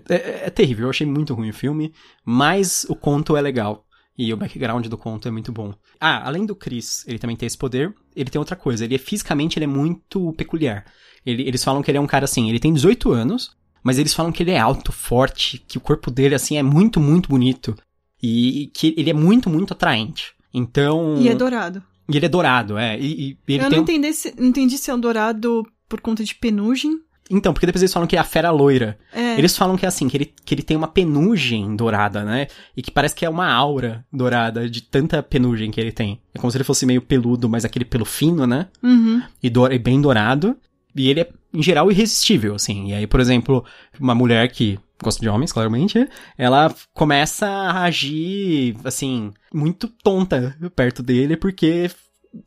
É, 0.09 0.15
é- 0.15 0.41
é 0.45 0.49
terrível, 0.49 0.85
eu 0.85 0.89
achei 0.89 1.05
muito 1.07 1.33
ruim 1.33 1.49
o 1.49 1.53
filme, 1.53 1.93
mas 2.23 2.85
o 2.89 2.95
conto 2.95 3.35
é 3.37 3.41
legal. 3.41 3.84
E 4.17 4.31
o 4.33 4.37
background 4.37 4.87
do 4.87 4.97
conto 4.97 5.27
é 5.27 5.31
muito 5.31 5.51
bom. 5.51 5.73
Ah, 5.99 6.25
além 6.27 6.45
do 6.45 6.55
Chris, 6.55 7.03
ele 7.07 7.19
também 7.19 7.35
tem 7.35 7.47
esse 7.47 7.57
poder, 7.57 7.93
ele 8.15 8.29
tem 8.29 8.39
outra 8.39 8.55
coisa. 8.55 8.85
Ele 8.85 8.95
é 8.95 8.97
fisicamente 8.97 9.57
ele 9.57 9.65
é 9.65 9.67
muito 9.67 10.31
peculiar. 10.33 10.85
Ele- 11.25 11.43
eles 11.43 11.63
falam 11.63 11.81
que 11.81 11.91
ele 11.91 11.97
é 11.97 12.01
um 12.01 12.07
cara 12.07 12.23
assim, 12.25 12.49
ele 12.49 12.59
tem 12.59 12.73
18 12.73 13.11
anos, 13.11 13.55
mas 13.83 13.99
eles 13.99 14.13
falam 14.13 14.31
que 14.31 14.41
ele 14.43 14.51
é 14.51 14.59
alto, 14.59 14.91
forte, 14.91 15.57
que 15.57 15.77
o 15.77 15.81
corpo 15.81 16.09
dele 16.09 16.33
assim 16.35 16.55
é 16.57 16.63
muito, 16.63 16.99
muito 17.01 17.27
bonito. 17.29 17.75
E 18.23 18.71
que 18.73 18.93
ele 18.97 19.09
é 19.09 19.13
muito, 19.13 19.49
muito 19.49 19.73
atraente. 19.73 20.33
Então. 20.53 21.15
E 21.21 21.27
é 21.27 21.35
dourado. 21.35 21.83
E 22.07 22.15
ele 22.15 22.25
é 22.25 22.29
dourado, 22.29 22.77
é. 22.77 22.97
E, 22.99 23.31
e 23.31 23.53
ele 23.53 23.63
Eu 23.65 23.69
não 23.69 23.79
um- 23.79 23.81
entendi 23.81 24.13
se, 24.13 24.33
não 24.39 24.47
entendi 24.47 24.77
se 24.77 24.89
é 24.89 24.93
um 24.95 24.99
dourado 24.99 25.63
por 25.89 25.99
conta 25.99 26.23
de 26.23 26.33
penugem. 26.35 26.91
Então, 27.29 27.53
porque 27.53 27.65
depois 27.65 27.81
eles 27.81 27.93
falam 27.93 28.07
que 28.07 28.15
é 28.15 28.19
a 28.19 28.23
fera 28.23 28.51
loira. 28.51 28.97
É, 29.11 29.37
Eles 29.37 29.57
falam 29.57 29.75
que 29.75 29.85
é 29.85 29.87
assim, 29.87 30.07
que 30.07 30.15
ele, 30.15 30.33
que 30.45 30.53
ele 30.53 30.61
tem 30.61 30.77
uma 30.77 30.87
penugem 30.87 31.75
dourada, 31.75 32.23
né? 32.23 32.47
E 32.77 32.83
que 32.83 32.91
parece 32.91 33.15
que 33.15 33.25
é 33.25 33.29
uma 33.29 33.51
aura 33.51 34.05
dourada 34.13 34.69
de 34.69 34.81
tanta 34.81 35.23
penugem 35.23 35.71
que 35.71 35.81
ele 35.81 35.91
tem. 35.91 36.19
É 36.33 36.39
como 36.39 36.51
se 36.51 36.57
ele 36.57 36.63
fosse 36.63 36.85
meio 36.85 37.01
peludo, 37.01 37.49
mas 37.49 37.65
aquele 37.65 37.85
pelo 37.85 38.05
fino, 38.05 38.45
né? 38.45 38.67
uhum. 38.83 39.23
E, 39.41 39.49
do, 39.49 39.65
e 39.71 39.79
bem 39.79 39.99
dourado. 39.99 40.55
E 40.95 41.09
ele 41.09 41.21
é, 41.21 41.29
em 41.53 41.63
geral, 41.63 41.91
irresistível, 41.91 42.55
assim. 42.55 42.89
E 42.89 42.93
aí, 42.93 43.07
por 43.07 43.19
exemplo, 43.19 43.65
uma 43.99 44.13
mulher 44.13 44.49
que 44.51 44.79
gosta 45.01 45.19
de 45.19 45.27
homens, 45.27 45.51
claramente, 45.51 46.07
ela 46.37 46.73
começa 46.93 47.47
a 47.47 47.83
agir, 47.83 48.77
assim, 48.83 49.33
muito 49.53 49.87
tonta 49.87 50.55
perto 50.75 51.03
dele, 51.03 51.35
porque 51.35 51.89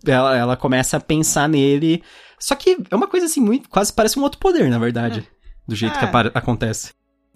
ela, 0.07 0.37
ela 0.37 0.57
começa 0.57 0.97
a 0.97 1.01
pensar 1.01 1.49
nele. 1.49 2.03
Só 2.39 2.55
que 2.55 2.77
é 2.91 2.95
uma 2.97 3.07
coisa 3.09 3.27
assim, 3.27 3.41
muito, 3.41 3.69
quase 3.69 3.93
parece 3.93 4.19
um 4.19 4.23
outro 4.23 4.39
poder, 4.39 4.69
na 4.71 4.79
verdade. 4.79 5.27
Do 5.67 5.75
jeito 5.75 5.99
que 5.99 6.05
É. 6.05 6.09
apa- 6.09 6.31
acontece. 6.35 6.93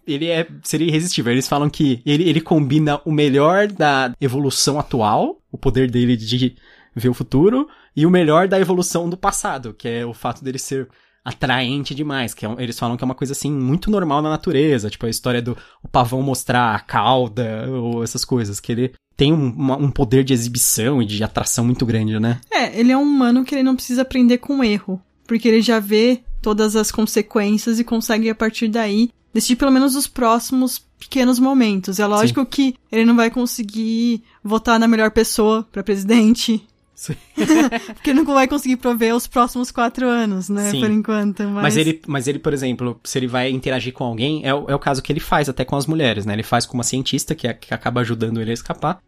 Ele 0.07 0.27
é, 0.29 0.49
seria 0.63 0.89
irresistível. 0.89 1.33
Eles 1.33 1.47
falam 1.49 1.69
que 1.71 2.03
ele, 2.05 2.29
ele 2.29 2.41
combina 2.41 3.01
o 3.05 3.13
melhor 3.13 3.69
da 3.69 4.13
evolução 4.21 4.79
atual, 4.81 5.41
o 5.51 5.59
poder 5.59 5.91
dele 5.91 6.17
de 6.17 6.57
ver 6.95 7.09
o 7.09 7.15
futuro, 7.15 7.69
e 7.97 8.05
o 8.07 8.11
melhor 8.11 8.49
da 8.49 8.59
evolução 8.59 9.09
do 9.09 9.17
passado, 9.17 9.73
que 9.75 9.87
é 9.89 10.05
o 10.07 10.13
fato 10.15 10.43
dele 10.43 10.59
ser 10.59 10.89
atraente 11.25 11.95
demais, 11.95 12.35
que 12.35 12.45
é 12.45 12.49
um- 12.49 12.59
eles 12.61 12.79
falam 12.79 12.97
que 12.97 13.05
é 13.05 13.07
uma 13.07 13.15
coisa 13.15 13.33
assim 13.33 13.51
muito 13.51 13.91
normal 13.91 14.21
na 14.23 14.31
natureza, 14.31 14.91
tipo 14.91 15.07
a 15.07 15.11
história 15.11 15.41
do 15.43 15.57
o 15.83 15.89
pavão 15.89 16.23
mostrar 16.23 16.75
a 16.75 16.81
cauda 16.81 17.67
ou 17.71 18.03
essas 18.03 18.25
coisas, 18.25 18.59
que 18.61 18.73
ele 18.73 18.93
tem 19.17 19.33
um, 19.33 19.51
uma- 19.53 19.77
um 19.77 19.91
poder 19.91 20.25
de 20.25 20.33
exibição 20.33 21.01
e 21.03 21.07
de 21.07 21.23
atração 21.23 21.65
muito 21.65 21.87
grande, 21.87 22.19
né? 22.19 22.41
É, 22.51 22.79
ele 22.79 22.91
é 22.93 22.97
um 22.97 23.03
humano 23.03 23.45
que 23.45 23.55
ele 23.55 23.63
não 23.63 23.77
precisa 23.77 24.03
aprender 24.03 24.39
com 24.39 24.65
erro. 24.65 25.01
Porque 25.27 25.49
ele 25.49 25.63
já 25.63 25.79
vê 25.79 26.21
todas 26.43 26.75
as 26.75 26.91
consequências 26.91 27.79
e 27.79 27.85
consegue, 27.85 28.29
a 28.29 28.35
partir 28.35 28.69
daí, 28.69 29.11
decidir 29.33 29.57
pelo 29.57 29.71
menos 29.71 29.95
os 29.95 30.07
próximos 30.07 30.83
pequenos 30.99 31.39
momentos. 31.39 31.99
É 32.01 32.07
lógico 32.07 32.45
que 32.45 32.75
ele 32.91 33.05
não 33.05 33.15
vai 33.17 33.31
conseguir 33.31 34.23
votar 34.43 34.79
na 34.81 34.89
melhor 34.89 35.11
pessoa 35.11 35.67
pra 35.71 35.83
presidente. 35.83 36.67
Sim. 37.03 37.17
porque 37.95 38.15
não 38.15 38.25
vai 38.25 38.47
conseguir 38.47 38.77
prover 38.77 39.13
os 39.13 39.27
próximos 39.27 39.73
quatro 39.73 40.07
anos, 40.09 40.49
né? 40.49 40.71
Sim. 40.71 40.81
Por 40.81 40.91
enquanto. 40.91 41.43
Mas, 41.43 41.63
Mas 41.63 41.77
ele, 41.77 42.01
mas 42.07 42.29
ele, 42.29 42.39
por 42.39 42.53
exemplo, 42.53 43.01
se 43.03 43.19
ele 43.19 43.27
vai 43.27 43.51
interagir 43.51 43.93
com 43.93 44.05
alguém, 44.05 44.47
é 44.47 44.55
o, 44.55 44.71
é 44.71 44.75
o 44.75 44.79
caso 44.79 45.03
que 45.03 45.13
ele 45.13 45.19
faz 45.19 45.49
até 45.49 45.65
com 45.65 45.75
as 45.75 45.85
mulheres, 45.85 46.25
né? 46.25 46.33
Ele 46.33 46.45
faz 46.45 46.65
com 46.65 46.75
uma 46.75 46.85
cientista 46.85 47.35
que, 47.35 47.49
é- 47.49 47.55
que 47.55 47.75
acaba 47.75 48.03
ajudando 48.03 48.41
ele 48.41 48.53
a 48.53 48.55
escapar. 48.55 49.01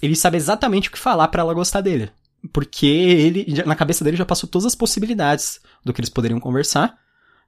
Ele 0.00 0.14
sabe 0.14 0.36
exatamente 0.36 0.88
o 0.88 0.92
que 0.92 0.98
falar 0.98 1.26
pra 1.26 1.40
ela 1.42 1.52
gostar 1.52 1.80
dele. 1.80 2.08
Porque 2.52 2.86
ele, 2.86 3.62
na 3.66 3.74
cabeça 3.74 4.04
dele, 4.04 4.16
já 4.16 4.24
passou 4.24 4.48
todas 4.48 4.66
as 4.66 4.76
possibilidades 4.76 5.60
do 5.84 5.92
que 5.92 6.00
eles 6.00 6.08
poderiam 6.08 6.38
conversar. 6.38 6.96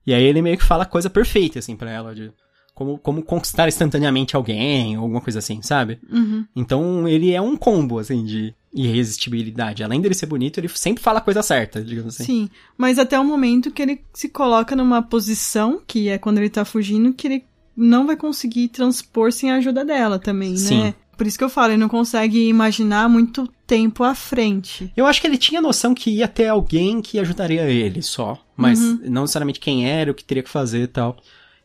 E 0.04 0.12
aí 0.12 0.24
ele 0.24 0.42
meio 0.42 0.58
que 0.58 0.64
fala 0.64 0.82
a 0.82 0.86
coisa 0.86 1.08
perfeita, 1.08 1.60
assim, 1.60 1.76
pra 1.76 1.92
ela, 1.92 2.12
de 2.12 2.32
como, 2.74 2.98
como 2.98 3.22
conquistar 3.22 3.68
instantaneamente 3.68 4.34
alguém, 4.34 4.96
ou 4.96 5.04
alguma 5.04 5.20
coisa 5.20 5.38
assim, 5.38 5.62
sabe? 5.62 6.00
Uhum. 6.10 6.44
Então 6.56 7.06
ele 7.06 7.32
é 7.32 7.40
um 7.40 7.56
combo, 7.56 8.00
assim, 8.00 8.24
de 8.24 8.52
irresistibilidade. 8.72 9.82
Além 9.84 10.00
dele 10.00 10.14
ser 10.14 10.26
bonito, 10.26 10.58
ele 10.58 10.68
sempre 10.68 11.02
fala 11.02 11.18
a 11.18 11.22
coisa 11.22 11.42
certa, 11.42 11.82
digamos 11.82 12.14
assim. 12.14 12.24
Sim, 12.24 12.50
mas 12.76 12.98
até 12.98 13.18
o 13.18 13.24
momento 13.24 13.70
que 13.70 13.82
ele 13.82 14.00
se 14.14 14.28
coloca 14.28 14.74
numa 14.76 15.02
posição, 15.02 15.80
que 15.86 16.08
é 16.08 16.18
quando 16.18 16.38
ele 16.38 16.48
tá 16.50 16.64
fugindo, 16.64 17.12
que 17.12 17.26
ele 17.26 17.44
não 17.76 18.06
vai 18.06 18.16
conseguir 18.16 18.68
transpor 18.68 19.32
sem 19.32 19.50
a 19.50 19.56
ajuda 19.56 19.84
dela 19.84 20.18
também, 20.18 20.56
Sim. 20.56 20.82
né? 20.84 20.94
Por 21.16 21.26
isso 21.26 21.38
que 21.38 21.44
eu 21.44 21.48
falo, 21.50 21.72
ele 21.72 21.80
não 21.80 21.88
consegue 21.88 22.48
imaginar 22.48 23.08
muito 23.08 23.46
tempo 23.66 24.02
à 24.02 24.14
frente. 24.14 24.90
Eu 24.96 25.06
acho 25.06 25.20
que 25.20 25.26
ele 25.26 25.38
tinha 25.38 25.60
noção 25.60 25.94
que 25.94 26.10
ia 26.10 26.26
ter 26.26 26.48
alguém 26.48 27.00
que 27.00 27.18
ajudaria 27.18 27.62
ele 27.70 28.02
só. 28.02 28.42
Mas 28.56 28.80
Uhum. 28.80 29.00
não 29.04 29.22
necessariamente 29.22 29.60
quem 29.60 29.88
era, 29.88 30.10
o 30.10 30.14
que 30.14 30.24
teria 30.24 30.42
que 30.42 30.48
fazer 30.50 30.82
e 30.82 30.86
tal. 30.86 31.16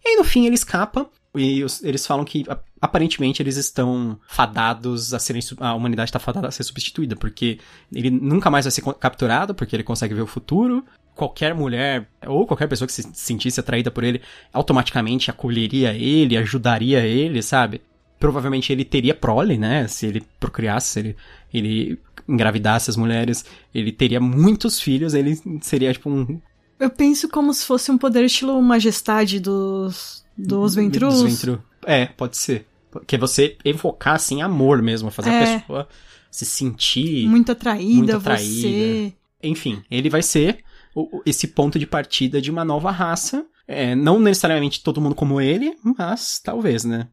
E 0.06 0.10
aí, 0.10 0.16
no 0.16 0.24
fim, 0.24 0.46
ele 0.46 0.56
escapa. 0.56 1.10
E 1.40 1.64
os- 1.64 1.84
eles 1.84 2.06
falam 2.06 2.24
que, 2.26 2.46
aparentemente, 2.82 3.42
eles 3.42 3.58
estão 3.58 4.20
fadados 4.28 5.14
a 5.14 5.20
serem. 5.20 5.42
A 5.60 5.74
humanidade 5.74 6.10
está 6.10 6.20
fadada 6.20 6.48
a 6.48 6.52
ser 6.52 6.64
substituída. 6.64 7.16
Porque 7.16 7.60
ele 7.94 8.10
nunca 8.10 8.50
mais 8.50 8.66
vai 8.66 8.72
ser 8.72 8.82
capturado, 8.82 9.54
porque 9.56 9.76
ele 9.76 9.84
consegue 9.84 10.14
ver 10.14 10.22
o 10.22 10.28
futuro. 10.28 10.84
Qualquer 11.16 11.56
mulher, 11.56 12.08
ou 12.28 12.46
qualquer 12.46 12.68
pessoa 12.68 12.88
que 12.88 12.94
se 12.94 13.10
sentisse 13.14 13.60
atraída 13.60 13.90
por 13.90 14.04
ele, 14.04 14.22
automaticamente 14.54 15.32
acolheria 15.32 15.94
ele, 15.94 16.38
ajudaria 16.38 17.00
ele, 17.00 17.42
sabe? 17.42 17.82
Provavelmente 18.20 18.72
ele 18.72 18.86
teria 18.86 19.16
prole, 19.16 19.58
né? 19.58 19.88
Se 19.88 20.06
ele 20.06 20.24
procriasse, 20.40 20.88
se 20.90 21.00
ele, 21.00 21.16
ele 21.54 22.00
engravidasse 22.28 22.90
as 22.90 22.96
mulheres, 22.96 23.46
ele 23.74 23.92
teria 23.92 24.20
muitos 24.20 24.80
filhos, 24.80 25.14
ele 25.14 25.40
seria 25.62 25.92
tipo 25.94 26.10
um. 26.10 26.40
Eu 26.80 26.90
penso 26.92 27.28
como 27.28 27.52
se 27.54 27.66
fosse 27.66 27.92
um 27.92 27.98
poder 27.98 28.24
estilo 28.24 28.62
majestade 28.62 29.40
dos, 29.40 30.24
dos 30.38 30.76
Ventrus. 30.76 31.22
dos 31.22 31.24
Ventru. 31.24 31.64
É, 31.86 32.06
pode 32.06 32.38
ser. 32.38 32.66
Que 33.06 33.16
é 33.16 33.20
você 33.20 33.58
evocar, 33.66 34.16
assim, 34.16 34.42
amor 34.42 34.82
mesmo, 34.82 35.12
fazer 35.12 35.30
É. 35.30 35.56
a 35.56 35.60
pessoa 35.60 35.88
se 36.32 36.46
sentir. 36.46 37.28
Muito 37.28 37.52
atraída, 37.52 37.94
Muito 37.96 38.12
você. 38.14 38.18
atraída. 38.20 39.16
Enfim, 39.44 39.84
ele 39.90 40.10
vai 40.10 40.22
ser 40.24 40.64
esse 41.26 41.48
ponto 41.48 41.78
de 41.78 41.86
partida 41.86 42.42
de 42.42 42.50
uma 42.52 42.66
nova 42.66 42.92
raça. 42.92 43.46
É, 43.68 43.94
não 43.96 44.20
necessariamente 44.20 44.82
todo 44.82 45.02
mundo 45.02 45.14
como 45.16 45.42
ele, 45.42 45.76
mas 45.98 46.40
talvez, 46.44 46.86
né? 46.86 47.08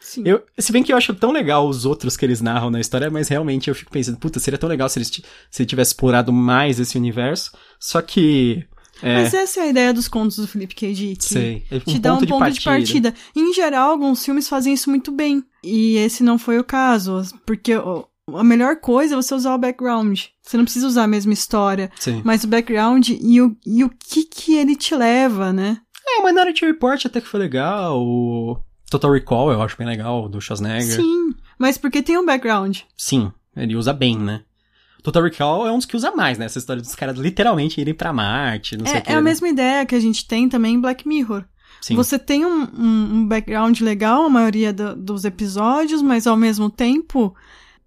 Sim. 0.00 0.22
Eu, 0.24 0.44
se 0.58 0.70
bem 0.70 0.82
que 0.82 0.92
eu 0.92 0.96
acho 0.96 1.12
tão 1.14 1.32
legal 1.32 1.66
os 1.68 1.84
outros 1.84 2.16
que 2.16 2.24
eles 2.24 2.40
narram 2.40 2.70
na 2.70 2.78
história, 2.80 3.10
mas 3.10 3.26
realmente 3.28 3.68
eu 3.68 3.74
fico 3.74 3.90
pensando, 3.90 4.18
puta, 4.18 4.38
seria 4.38 4.58
tão 4.58 4.68
legal 4.68 4.88
se 4.88 4.98
eles 4.98 5.08
se 5.50 5.62
ele 5.62 5.66
tivesse 5.68 5.90
explorado 5.90 6.32
mais 6.32 6.78
esse 6.78 6.96
universo. 6.96 7.52
Só 7.80 8.00
que. 8.02 8.64
É, 9.02 9.22
Mas 9.22 9.34
essa 9.34 9.60
é 9.60 9.62
a 9.64 9.66
ideia 9.68 9.92
dos 9.92 10.08
contos 10.08 10.36
do 10.36 10.46
Felipe 10.46 10.74
K. 10.74 10.92
Dick. 10.92 11.24
sei. 11.24 11.64
É 11.70 11.78
te 11.80 11.98
dá 11.98 12.14
um 12.14 12.24
ponto 12.24 12.50
de 12.50 12.60
partida. 12.60 13.14
Em 13.34 13.52
geral, 13.52 13.90
alguns 13.90 14.24
filmes 14.24 14.48
fazem 14.48 14.74
isso 14.74 14.90
muito 14.90 15.12
bem. 15.12 15.44
E 15.62 15.96
esse 15.96 16.22
não 16.22 16.38
foi 16.38 16.58
o 16.58 16.64
caso. 16.64 17.22
Porque 17.46 17.72
a 17.72 18.44
melhor 18.44 18.76
coisa 18.76 19.14
é 19.14 19.16
você 19.16 19.34
usar 19.34 19.54
o 19.54 19.58
background. 19.58 20.20
Você 20.42 20.56
não 20.56 20.64
precisa 20.64 20.86
usar 20.86 21.04
a 21.04 21.08
mesma 21.08 21.32
história. 21.32 21.90
Sim. 21.98 22.22
Mas 22.24 22.44
o 22.44 22.48
background 22.48 23.08
e 23.08 23.40
o, 23.40 23.56
e 23.66 23.84
o 23.84 23.90
que 23.90 24.24
que 24.24 24.54
ele 24.56 24.76
te 24.76 24.94
leva, 24.94 25.52
né? 25.52 25.78
É, 26.06 26.20
o 26.20 26.24
Minority 26.24 26.64
Report 26.64 27.04
até 27.06 27.20
que 27.20 27.28
foi 27.28 27.40
legal. 27.40 28.00
O 28.00 28.58
Total 28.90 29.12
Recall 29.12 29.52
eu 29.52 29.62
acho 29.62 29.76
bem 29.76 29.86
legal, 29.86 30.28
do 30.28 30.40
Schwarzenegger. 30.40 30.96
Sim. 30.96 31.34
Mas 31.58 31.76
porque 31.76 32.02
tem 32.02 32.16
um 32.16 32.24
background. 32.24 32.78
Sim, 32.96 33.32
ele 33.56 33.76
usa 33.76 33.92
bem, 33.92 34.16
né? 34.16 34.42
Total 35.02 35.22
Recall 35.22 35.66
é 35.66 35.72
um 35.72 35.76
dos 35.76 35.86
que 35.86 35.96
usa 35.96 36.10
mais, 36.10 36.38
né? 36.38 36.46
Essa 36.46 36.58
história 36.58 36.82
dos 36.82 36.94
caras 36.94 37.16
literalmente 37.18 37.80
irem 37.80 37.94
pra 37.94 38.12
Marte, 38.12 38.76
não 38.76 38.84
sei 38.86 38.96
o 38.96 38.98
É, 38.98 39.00
que. 39.00 39.10
é 39.10 39.14
a 39.14 39.16
né? 39.16 39.22
mesma 39.22 39.48
ideia 39.48 39.86
que 39.86 39.94
a 39.94 40.00
gente 40.00 40.26
tem 40.26 40.48
também 40.48 40.74
em 40.74 40.80
Black 40.80 41.06
Mirror. 41.06 41.44
Sim. 41.80 41.94
Você 41.94 42.18
tem 42.18 42.44
um, 42.44 42.62
um- 42.76 43.08
um 43.18 43.26
background 43.28 43.80
legal, 43.80 44.24
a 44.24 44.28
maioria 44.30 44.72
do- 44.72 44.96
dos 44.96 45.24
episódios, 45.24 46.02
mas 46.02 46.26
ao 46.26 46.36
mesmo 46.36 46.68
tempo 46.68 47.34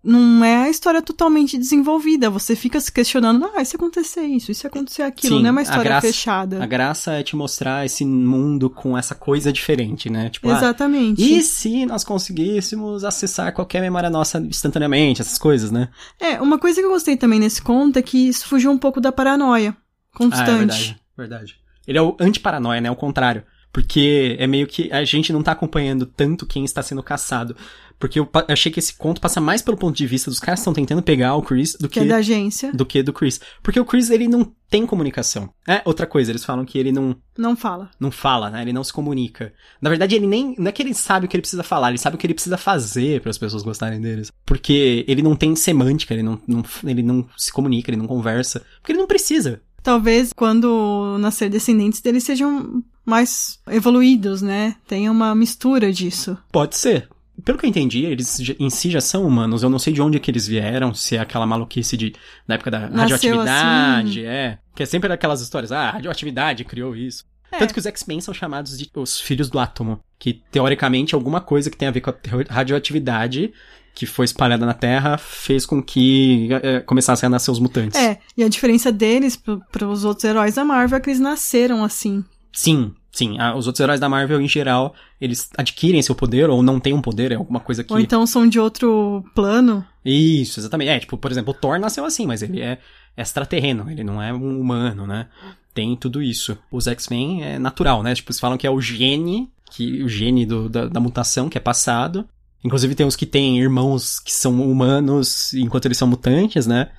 não 0.03 0.43
é 0.43 0.63
a 0.63 0.69
história 0.69 1.01
totalmente 1.01 1.57
desenvolvida. 1.57 2.29
Você 2.29 2.55
fica 2.55 2.79
se 2.79 2.91
questionando, 2.91 3.49
ah, 3.55 3.61
e 3.61 3.65
se 3.65 3.75
acontecer 3.75 4.21
isso, 4.23 4.51
e 4.51 4.55
se 4.55 4.65
acontecer 4.65 5.03
aquilo, 5.03 5.37
Sim, 5.37 5.41
não 5.43 5.49
é 5.49 5.51
uma 5.51 5.61
a 5.61 5.63
história 5.63 5.83
graça- 5.83 6.07
fechada. 6.07 6.63
A 6.63 6.65
graça 6.65 7.11
é 7.13 7.23
te 7.23 7.35
mostrar 7.35 7.85
esse 7.85 8.03
mundo 8.05 8.69
com 8.69 8.97
essa 8.97 9.13
coisa 9.13 9.53
diferente, 9.53 10.09
né? 10.09 10.29
Tipo, 10.29 10.49
ah, 10.49 10.57
Exatamente. 10.57 11.21
e 11.21 11.41
se 11.41 11.85
nós 11.85 12.03
conseguíssemos 12.03 13.03
acessar 13.03 13.53
qualquer 13.53 13.81
memória 13.81 14.09
nossa 14.09 14.39
instantaneamente, 14.39 15.21
essas 15.21 15.37
coisas, 15.37 15.71
né? 15.71 15.89
É, 16.19 16.41
uma 16.41 16.57
coisa 16.57 16.79
que 16.79 16.85
eu 16.85 16.91
gostei 16.91 17.15
também 17.15 17.39
nesse 17.39 17.61
conto 17.61 17.97
é 17.97 18.01
que 18.01 18.27
isso 18.27 18.47
fugiu 18.47 18.71
um 18.71 18.77
pouco 18.77 18.99
da 18.99 19.11
paranoia 19.11 19.75
constante. 20.13 20.49
Ah, 20.49 20.51
é 20.53 20.57
verdade, 20.57 21.01
verdade. 21.17 21.55
Ele 21.87 21.97
é 21.97 22.01
o 22.01 22.15
anti-paranoia, 22.19 22.81
né? 22.81 22.89
O 22.91 22.95
contrário. 22.95 23.43
Porque 23.73 24.35
é 24.37 24.45
meio 24.47 24.67
que 24.67 24.91
a 24.91 25.05
gente 25.05 25.31
não 25.31 25.41
tá 25.41 25.53
acompanhando 25.53 26.05
tanto 26.05 26.45
quem 26.45 26.65
está 26.65 26.83
sendo 26.83 27.01
caçado. 27.01 27.55
Porque 28.01 28.19
eu 28.19 28.27
achei 28.47 28.71
que 28.71 28.79
esse 28.79 28.95
conto 28.95 29.21
passa 29.21 29.39
mais 29.39 29.61
pelo 29.61 29.77
ponto 29.77 29.95
de 29.95 30.07
vista 30.07 30.29
dos 30.31 30.39
caras 30.39 30.59
que 30.59 30.61
estão 30.61 30.73
tentando 30.73 31.03
pegar 31.03 31.35
o 31.35 31.41
Chris 31.43 31.75
do 31.79 31.87
Que 31.87 31.99
que, 31.99 32.05
é 32.05 32.09
da 32.09 32.17
agência. 32.17 32.73
do 32.73 32.83
que 32.85 33.03
do 33.03 33.13
Chris. 33.13 33.39
Porque 33.61 33.79
o 33.79 33.85
Chris, 33.85 34.09
ele 34.09 34.27
não 34.27 34.51
tem 34.69 34.85
comunicação. 34.85 35.49
É, 35.67 35.81
outra 35.85 36.07
coisa, 36.07 36.31
eles 36.31 36.43
falam 36.43 36.65
que 36.65 36.79
ele 36.79 36.91
não, 36.91 37.15
Não 37.37 37.55
fala. 37.55 37.91
não 37.99 38.09
fala, 38.09 38.49
né? 38.49 38.61
Ele 38.63 38.73
não 38.73 38.83
se 38.83 38.91
comunica. 38.91 39.53
Na 39.79 39.89
verdade, 39.89 40.15
ele 40.15 40.25
nem. 40.25 40.55
Não 40.57 40.67
é 40.67 40.71
que 40.71 40.81
ele 40.81 40.93
sabe 40.95 41.25
o 41.27 41.29
que 41.29 41.35
ele 41.35 41.41
precisa 41.41 41.61
falar, 41.63 41.89
ele 41.89 41.99
sabe 41.99 42.15
o 42.15 42.19
que 42.19 42.25
ele 42.25 42.33
precisa 42.33 42.57
fazer 42.57 43.21
para 43.21 43.29
as 43.29 43.37
pessoas 43.37 43.61
gostarem 43.61 44.01
deles. 44.01 44.31
Porque 44.45 45.05
ele 45.07 45.21
não 45.21 45.35
tem 45.35 45.55
semântica, 45.55 46.13
ele 46.13 46.23
não, 46.23 46.41
não, 46.47 46.63
ele 46.83 47.03
não 47.03 47.27
se 47.37 47.53
comunica, 47.53 47.91
ele 47.91 47.97
não 47.97 48.07
conversa. 48.07 48.65
Porque 48.79 48.93
ele 48.93 48.99
não 48.99 49.07
precisa. 49.07 49.61
Talvez 49.83 50.31
quando 50.33 51.17
nascer 51.19 51.49
descendentes 51.49 52.01
deles 52.01 52.23
sejam 52.23 52.83
mais 53.05 53.59
evoluídos, 53.67 54.41
né? 54.41 54.75
Tenha 54.87 55.11
uma 55.11 55.33
mistura 55.35 55.91
disso. 55.91 56.37
Pode 56.51 56.77
ser. 56.77 57.07
Pelo 57.43 57.57
que 57.57 57.65
eu 57.65 57.69
entendi, 57.69 58.05
eles 58.05 58.39
em 58.59 58.69
si 58.69 58.89
já 58.89 59.01
são 59.01 59.25
humanos. 59.25 59.63
Eu 59.63 59.69
não 59.69 59.79
sei 59.79 59.93
de 59.93 60.01
onde 60.01 60.17
é 60.17 60.19
que 60.19 60.29
eles 60.29 60.47
vieram, 60.47 60.93
se 60.93 61.15
é 61.15 61.19
aquela 61.19 61.45
maluquice 61.45 61.97
de, 61.97 62.13
da 62.47 62.55
época 62.55 62.71
da 62.71 62.89
Nasceu 62.89 63.35
radioatividade, 63.35 64.25
é. 64.25 64.59
Que 64.75 64.83
é 64.83 64.85
sempre 64.85 65.11
aquelas 65.11 65.41
histórias, 65.41 65.71
ah, 65.71 65.89
a 65.89 65.91
radioatividade 65.91 66.63
criou 66.63 66.95
isso. 66.95 67.23
É. 67.51 67.57
Tanto 67.57 67.73
que 67.73 67.79
os 67.79 67.85
X-Men 67.85 68.21
são 68.21 68.33
chamados 68.33 68.77
de 68.77 68.89
os 68.95 69.19
filhos 69.19 69.49
do 69.49 69.59
átomo. 69.59 69.99
Que, 70.17 70.41
teoricamente, 70.51 71.13
alguma 71.13 71.41
coisa 71.41 71.69
que 71.69 71.75
tem 71.75 71.87
a 71.87 71.91
ver 71.91 72.01
com 72.01 72.09
a 72.11 72.15
radioatividade 72.49 73.51
que 73.93 74.05
foi 74.05 74.25
espalhada 74.25 74.65
na 74.65 74.73
Terra 74.73 75.17
fez 75.17 75.65
com 75.65 75.83
que 75.83 76.47
eh, 76.51 76.79
começassem 76.79 77.27
a 77.27 77.29
nascer 77.29 77.51
os 77.51 77.59
mutantes. 77.59 77.99
É, 77.99 78.19
e 78.37 78.43
a 78.43 78.47
diferença 78.47 78.91
deles 78.91 79.35
para 79.35 79.87
os 79.87 80.05
outros 80.05 80.23
heróis 80.23 80.55
da 80.55 80.63
Marvel 80.63 80.97
é 80.97 81.01
que 81.01 81.09
eles 81.09 81.19
nasceram 81.19 81.83
assim. 81.83 82.23
Sim, 82.53 82.93
sim. 83.11 83.37
Ah, 83.39 83.55
os 83.55 83.67
outros 83.67 83.81
heróis 83.81 83.99
da 83.99 84.09
Marvel, 84.09 84.41
em 84.41 84.47
geral, 84.47 84.95
eles 85.19 85.49
adquirem 85.57 86.01
seu 86.01 86.15
poder 86.15 86.49
ou 86.49 86.63
não 86.63 86.79
têm 86.79 86.93
um 86.93 87.01
poder, 87.01 87.31
é 87.31 87.35
alguma 87.35 87.59
coisa 87.59 87.83
que... 87.83 87.91
Ou 87.91 87.99
então 87.99 88.25
são 88.25 88.47
de 88.47 88.59
outro 88.59 89.23
plano. 89.35 89.85
Isso, 90.03 90.59
exatamente. 90.59 90.89
É, 90.89 90.99
tipo, 90.99 91.17
por 91.17 91.31
exemplo, 91.31 91.51
o 91.51 91.53
Thor 91.53 91.79
nasceu 91.79 92.05
assim, 92.05 92.25
mas 92.25 92.41
ele 92.41 92.61
é 92.61 92.79
extraterreno, 93.15 93.89
ele 93.89 94.03
não 94.03 94.21
é 94.21 94.33
um 94.33 94.59
humano, 94.59 95.05
né? 95.05 95.27
Tem 95.73 95.95
tudo 95.95 96.21
isso. 96.21 96.57
Os 96.71 96.87
X-Men 96.87 97.43
é 97.43 97.59
natural, 97.59 98.03
né? 98.03 98.13
Tipo, 98.15 98.31
eles 98.31 98.39
falam 98.39 98.57
que 98.57 98.67
é 98.67 98.71
o 98.71 98.81
gene, 98.81 99.49
que 99.69 100.03
o 100.03 100.09
gene 100.09 100.45
do, 100.45 100.67
da, 100.67 100.87
da 100.87 100.99
mutação 100.99 101.49
que 101.49 101.57
é 101.57 101.61
passado. 101.61 102.27
Inclusive 102.63 102.93
tem 102.93 103.05
os 103.05 103.15
que 103.15 103.25
têm 103.25 103.59
irmãos 103.59 104.19
que 104.19 104.33
são 104.33 104.61
humanos 104.69 105.53
enquanto 105.53 105.85
eles 105.85 105.97
são 105.97 106.07
mutantes, 106.07 106.67
né? 106.67 106.89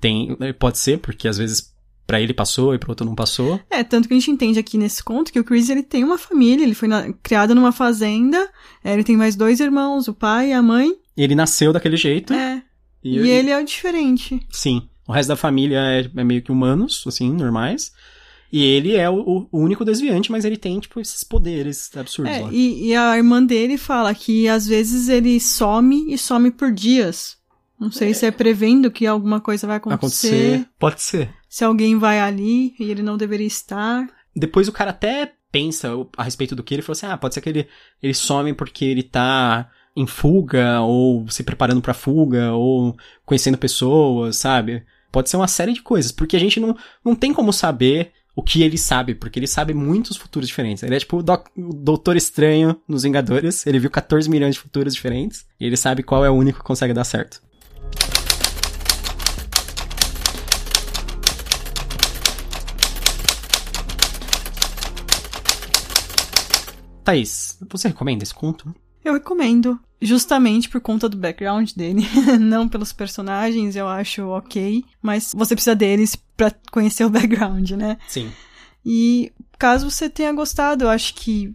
Tem, 0.00 0.36
pode 0.58 0.78
ser, 0.78 0.98
porque 0.98 1.28
às 1.28 1.36
vezes 1.36 1.74
pra 2.10 2.20
ele 2.20 2.34
passou 2.34 2.74
e 2.74 2.78
pro 2.78 2.90
outro 2.90 3.06
não 3.06 3.14
passou. 3.14 3.60
É, 3.70 3.84
tanto 3.84 4.08
que 4.08 4.14
a 4.14 4.16
gente 4.18 4.32
entende 4.32 4.58
aqui 4.58 4.76
nesse 4.76 5.00
conto 5.02 5.32
que 5.32 5.38
o 5.38 5.44
Chris 5.44 5.70
ele 5.70 5.82
tem 5.84 6.02
uma 6.02 6.18
família, 6.18 6.64
ele 6.64 6.74
foi 6.74 6.88
na- 6.88 7.12
criado 7.22 7.54
numa 7.54 7.70
fazenda, 7.70 8.50
é, 8.82 8.92
ele 8.92 9.04
tem 9.04 9.16
mais 9.16 9.36
dois 9.36 9.60
irmãos, 9.60 10.08
o 10.08 10.14
pai 10.14 10.50
e 10.50 10.52
a 10.52 10.60
mãe. 10.60 10.92
E 11.16 11.22
ele 11.22 11.36
nasceu 11.36 11.72
daquele 11.72 11.96
jeito. 11.96 12.32
É, 12.32 12.60
e, 13.04 13.16
ele 13.18 13.50
é 13.50 13.60
o 13.60 13.64
diferente. 13.64 14.44
Sim. 14.50 14.88
O 15.06 15.12
resto 15.12 15.28
da 15.28 15.36
família 15.36 15.78
é, 15.78 16.10
é 16.16 16.24
meio 16.24 16.42
que 16.42 16.50
humanos, 16.50 17.04
assim, 17.06 17.30
normais. 17.32 17.92
E 18.52 18.64
ele 18.64 18.96
é 18.96 19.08
o, 19.08 19.46
o 19.52 19.58
único 19.60 19.84
desviante, 19.84 20.32
mas 20.32 20.44
ele 20.44 20.56
tem, 20.56 20.80
tipo, 20.80 20.98
esses 21.00 21.22
poderes 21.22 21.88
absurdos 21.96 22.34
É, 22.34 22.40
lá. 22.40 22.48
e, 22.52 22.88
e 22.88 22.96
a 22.96 23.16
irmã 23.16 23.40
dele 23.40 23.78
fala 23.78 24.12
que 24.12 24.48
às 24.48 24.66
vezes 24.66 25.08
ele 25.08 25.38
some 25.38 26.12
e 26.12 26.18
some 26.18 26.50
por 26.50 26.72
dias. 26.72 27.36
Não 27.78 27.92
sei 27.92 28.12
se 28.12 28.26
é 28.26 28.30
prevendo 28.32 28.90
que 28.90 29.06
alguma 29.06 29.40
coisa 29.40 29.66
vai 29.66 29.76
acontecer, 29.76 30.66
Pode 30.78 31.00
ser. 31.00 31.30
Se 31.50 31.64
alguém 31.64 31.98
vai 31.98 32.20
ali 32.20 32.76
e 32.78 32.90
ele 32.90 33.02
não 33.02 33.16
deveria 33.16 33.46
estar. 33.46 34.06
Depois 34.34 34.68
o 34.68 34.72
cara 34.72 34.90
até 34.90 35.32
pensa 35.50 35.90
a 36.16 36.22
respeito 36.22 36.54
do 36.54 36.62
que 36.62 36.72
ele 36.72 36.82
falou 36.82 36.92
assim: 36.92 37.06
ah, 37.06 37.18
pode 37.18 37.34
ser 37.34 37.40
que 37.40 37.48
ele, 37.48 37.68
ele 38.00 38.14
some 38.14 38.54
porque 38.54 38.84
ele 38.84 39.02
tá 39.02 39.68
em 39.96 40.06
fuga, 40.06 40.80
ou 40.80 41.28
se 41.28 41.42
preparando 41.42 41.82
pra 41.82 41.92
fuga, 41.92 42.52
ou 42.52 42.96
conhecendo 43.26 43.58
pessoas, 43.58 44.36
sabe? 44.36 44.84
Pode 45.10 45.28
ser 45.28 45.36
uma 45.36 45.48
série 45.48 45.72
de 45.72 45.82
coisas, 45.82 46.12
porque 46.12 46.36
a 46.36 46.40
gente 46.40 46.60
não, 46.60 46.76
não 47.04 47.16
tem 47.16 47.34
como 47.34 47.52
saber 47.52 48.12
o 48.36 48.44
que 48.44 48.62
ele 48.62 48.78
sabe, 48.78 49.16
porque 49.16 49.40
ele 49.40 49.48
sabe 49.48 49.74
muitos 49.74 50.16
futuros 50.16 50.48
diferentes. 50.48 50.84
Ele 50.84 50.94
é 50.94 51.00
tipo 51.00 51.16
o, 51.16 51.22
doc, 51.22 51.48
o 51.56 51.74
Doutor 51.74 52.16
Estranho 52.16 52.80
nos 52.86 53.02
Vingadores, 53.02 53.66
ele 53.66 53.80
viu 53.80 53.90
14 53.90 54.30
milhões 54.30 54.54
de 54.54 54.60
futuros 54.60 54.94
diferentes, 54.94 55.44
e 55.58 55.66
ele 55.66 55.76
sabe 55.76 56.04
qual 56.04 56.24
é 56.24 56.30
o 56.30 56.34
único 56.34 56.60
que 56.60 56.64
consegue 56.64 56.94
dar 56.94 57.02
certo. 57.02 57.42
Thaís, 67.10 67.58
você 67.68 67.88
recomenda 67.88 68.22
esse 68.22 68.34
conto? 68.34 68.72
Eu 69.04 69.14
recomendo, 69.14 69.80
justamente 70.00 70.68
por 70.68 70.80
conta 70.80 71.08
do 71.08 71.16
background 71.16 71.72
dele, 71.72 72.06
não 72.38 72.68
pelos 72.68 72.92
personagens, 72.92 73.74
eu 73.74 73.88
acho 73.88 74.28
ok, 74.28 74.84
mas 75.02 75.32
você 75.34 75.54
precisa 75.54 75.74
deles 75.74 76.14
pra 76.36 76.52
conhecer 76.70 77.04
o 77.04 77.10
background, 77.10 77.70
né? 77.72 77.98
Sim. 78.06 78.30
E 78.84 79.32
caso 79.58 79.90
você 79.90 80.08
tenha 80.08 80.32
gostado, 80.32 80.84
eu 80.84 80.88
acho 80.88 81.14
que 81.14 81.54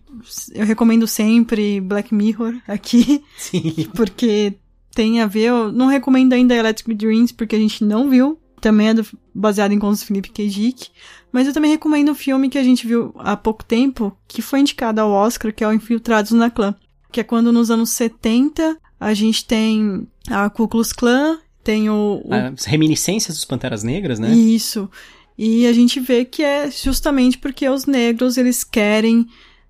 eu 0.53 0.65
recomendo 0.65 1.07
sempre 1.07 1.79
Black 1.79 2.13
Mirror 2.13 2.61
aqui, 2.67 3.23
Sim. 3.37 3.89
porque 3.95 4.55
tem 4.93 5.21
a 5.21 5.27
ver. 5.27 5.43
Eu 5.43 5.71
não 5.71 5.87
recomendo 5.87 6.33
ainda 6.33 6.55
Electric 6.55 6.93
Dreams, 6.95 7.33
porque 7.33 7.55
a 7.55 7.59
gente 7.59 7.83
não 7.83 8.09
viu. 8.09 8.39
Também 8.65 8.87
é 8.89 8.93
do- 8.95 9.05
baseado 9.31 9.73
em 9.73 9.77
contos 9.79 9.99
do 9.99 10.07
Felipe 10.07 10.29
K. 10.31 10.47
Dick. 10.49 10.87
Mas 11.31 11.45
eu 11.45 11.53
também 11.53 11.69
recomendo 11.69 12.09
um 12.11 12.15
filme 12.15 12.49
que 12.49 12.57
a 12.57 12.63
gente 12.63 12.87
viu 12.87 13.13
há 13.19 13.37
pouco 13.37 13.63
tempo, 13.63 14.11
que 14.27 14.41
foi 14.41 14.59
indicado 14.59 14.99
ao 15.01 15.11
Oscar, 15.11 15.53
que 15.53 15.63
é 15.63 15.67
o 15.67 15.71
Infiltrados 15.73 16.31
na 16.31 16.49
Clã. 16.49 16.73
Que 17.11 17.19
é 17.19 17.23
quando 17.23 17.51
nos 17.51 17.69
anos 17.69 17.91
70 17.91 18.75
a 18.99 19.13
gente 19.13 19.45
tem 19.45 20.07
a 20.31 20.49
Ku 20.49 20.67
Klux 20.67 20.91
Klan, 20.91 21.37
tem 21.63 21.91
o, 21.91 22.21
o 22.25 22.33
As 22.33 22.65
reminiscências 22.65 23.35
dos 23.35 23.45
Panteras 23.45 23.83
Negras, 23.83 24.17
né? 24.17 24.33
isso. 24.33 24.89
E 25.37 25.67
a 25.67 25.73
gente 25.73 25.99
vê 25.99 26.25
que 26.25 26.41
é 26.41 26.71
justamente 26.71 27.37
porque 27.37 27.69
os 27.69 27.85
negros 27.85 28.35
eles 28.37 28.63
querem 28.63 29.27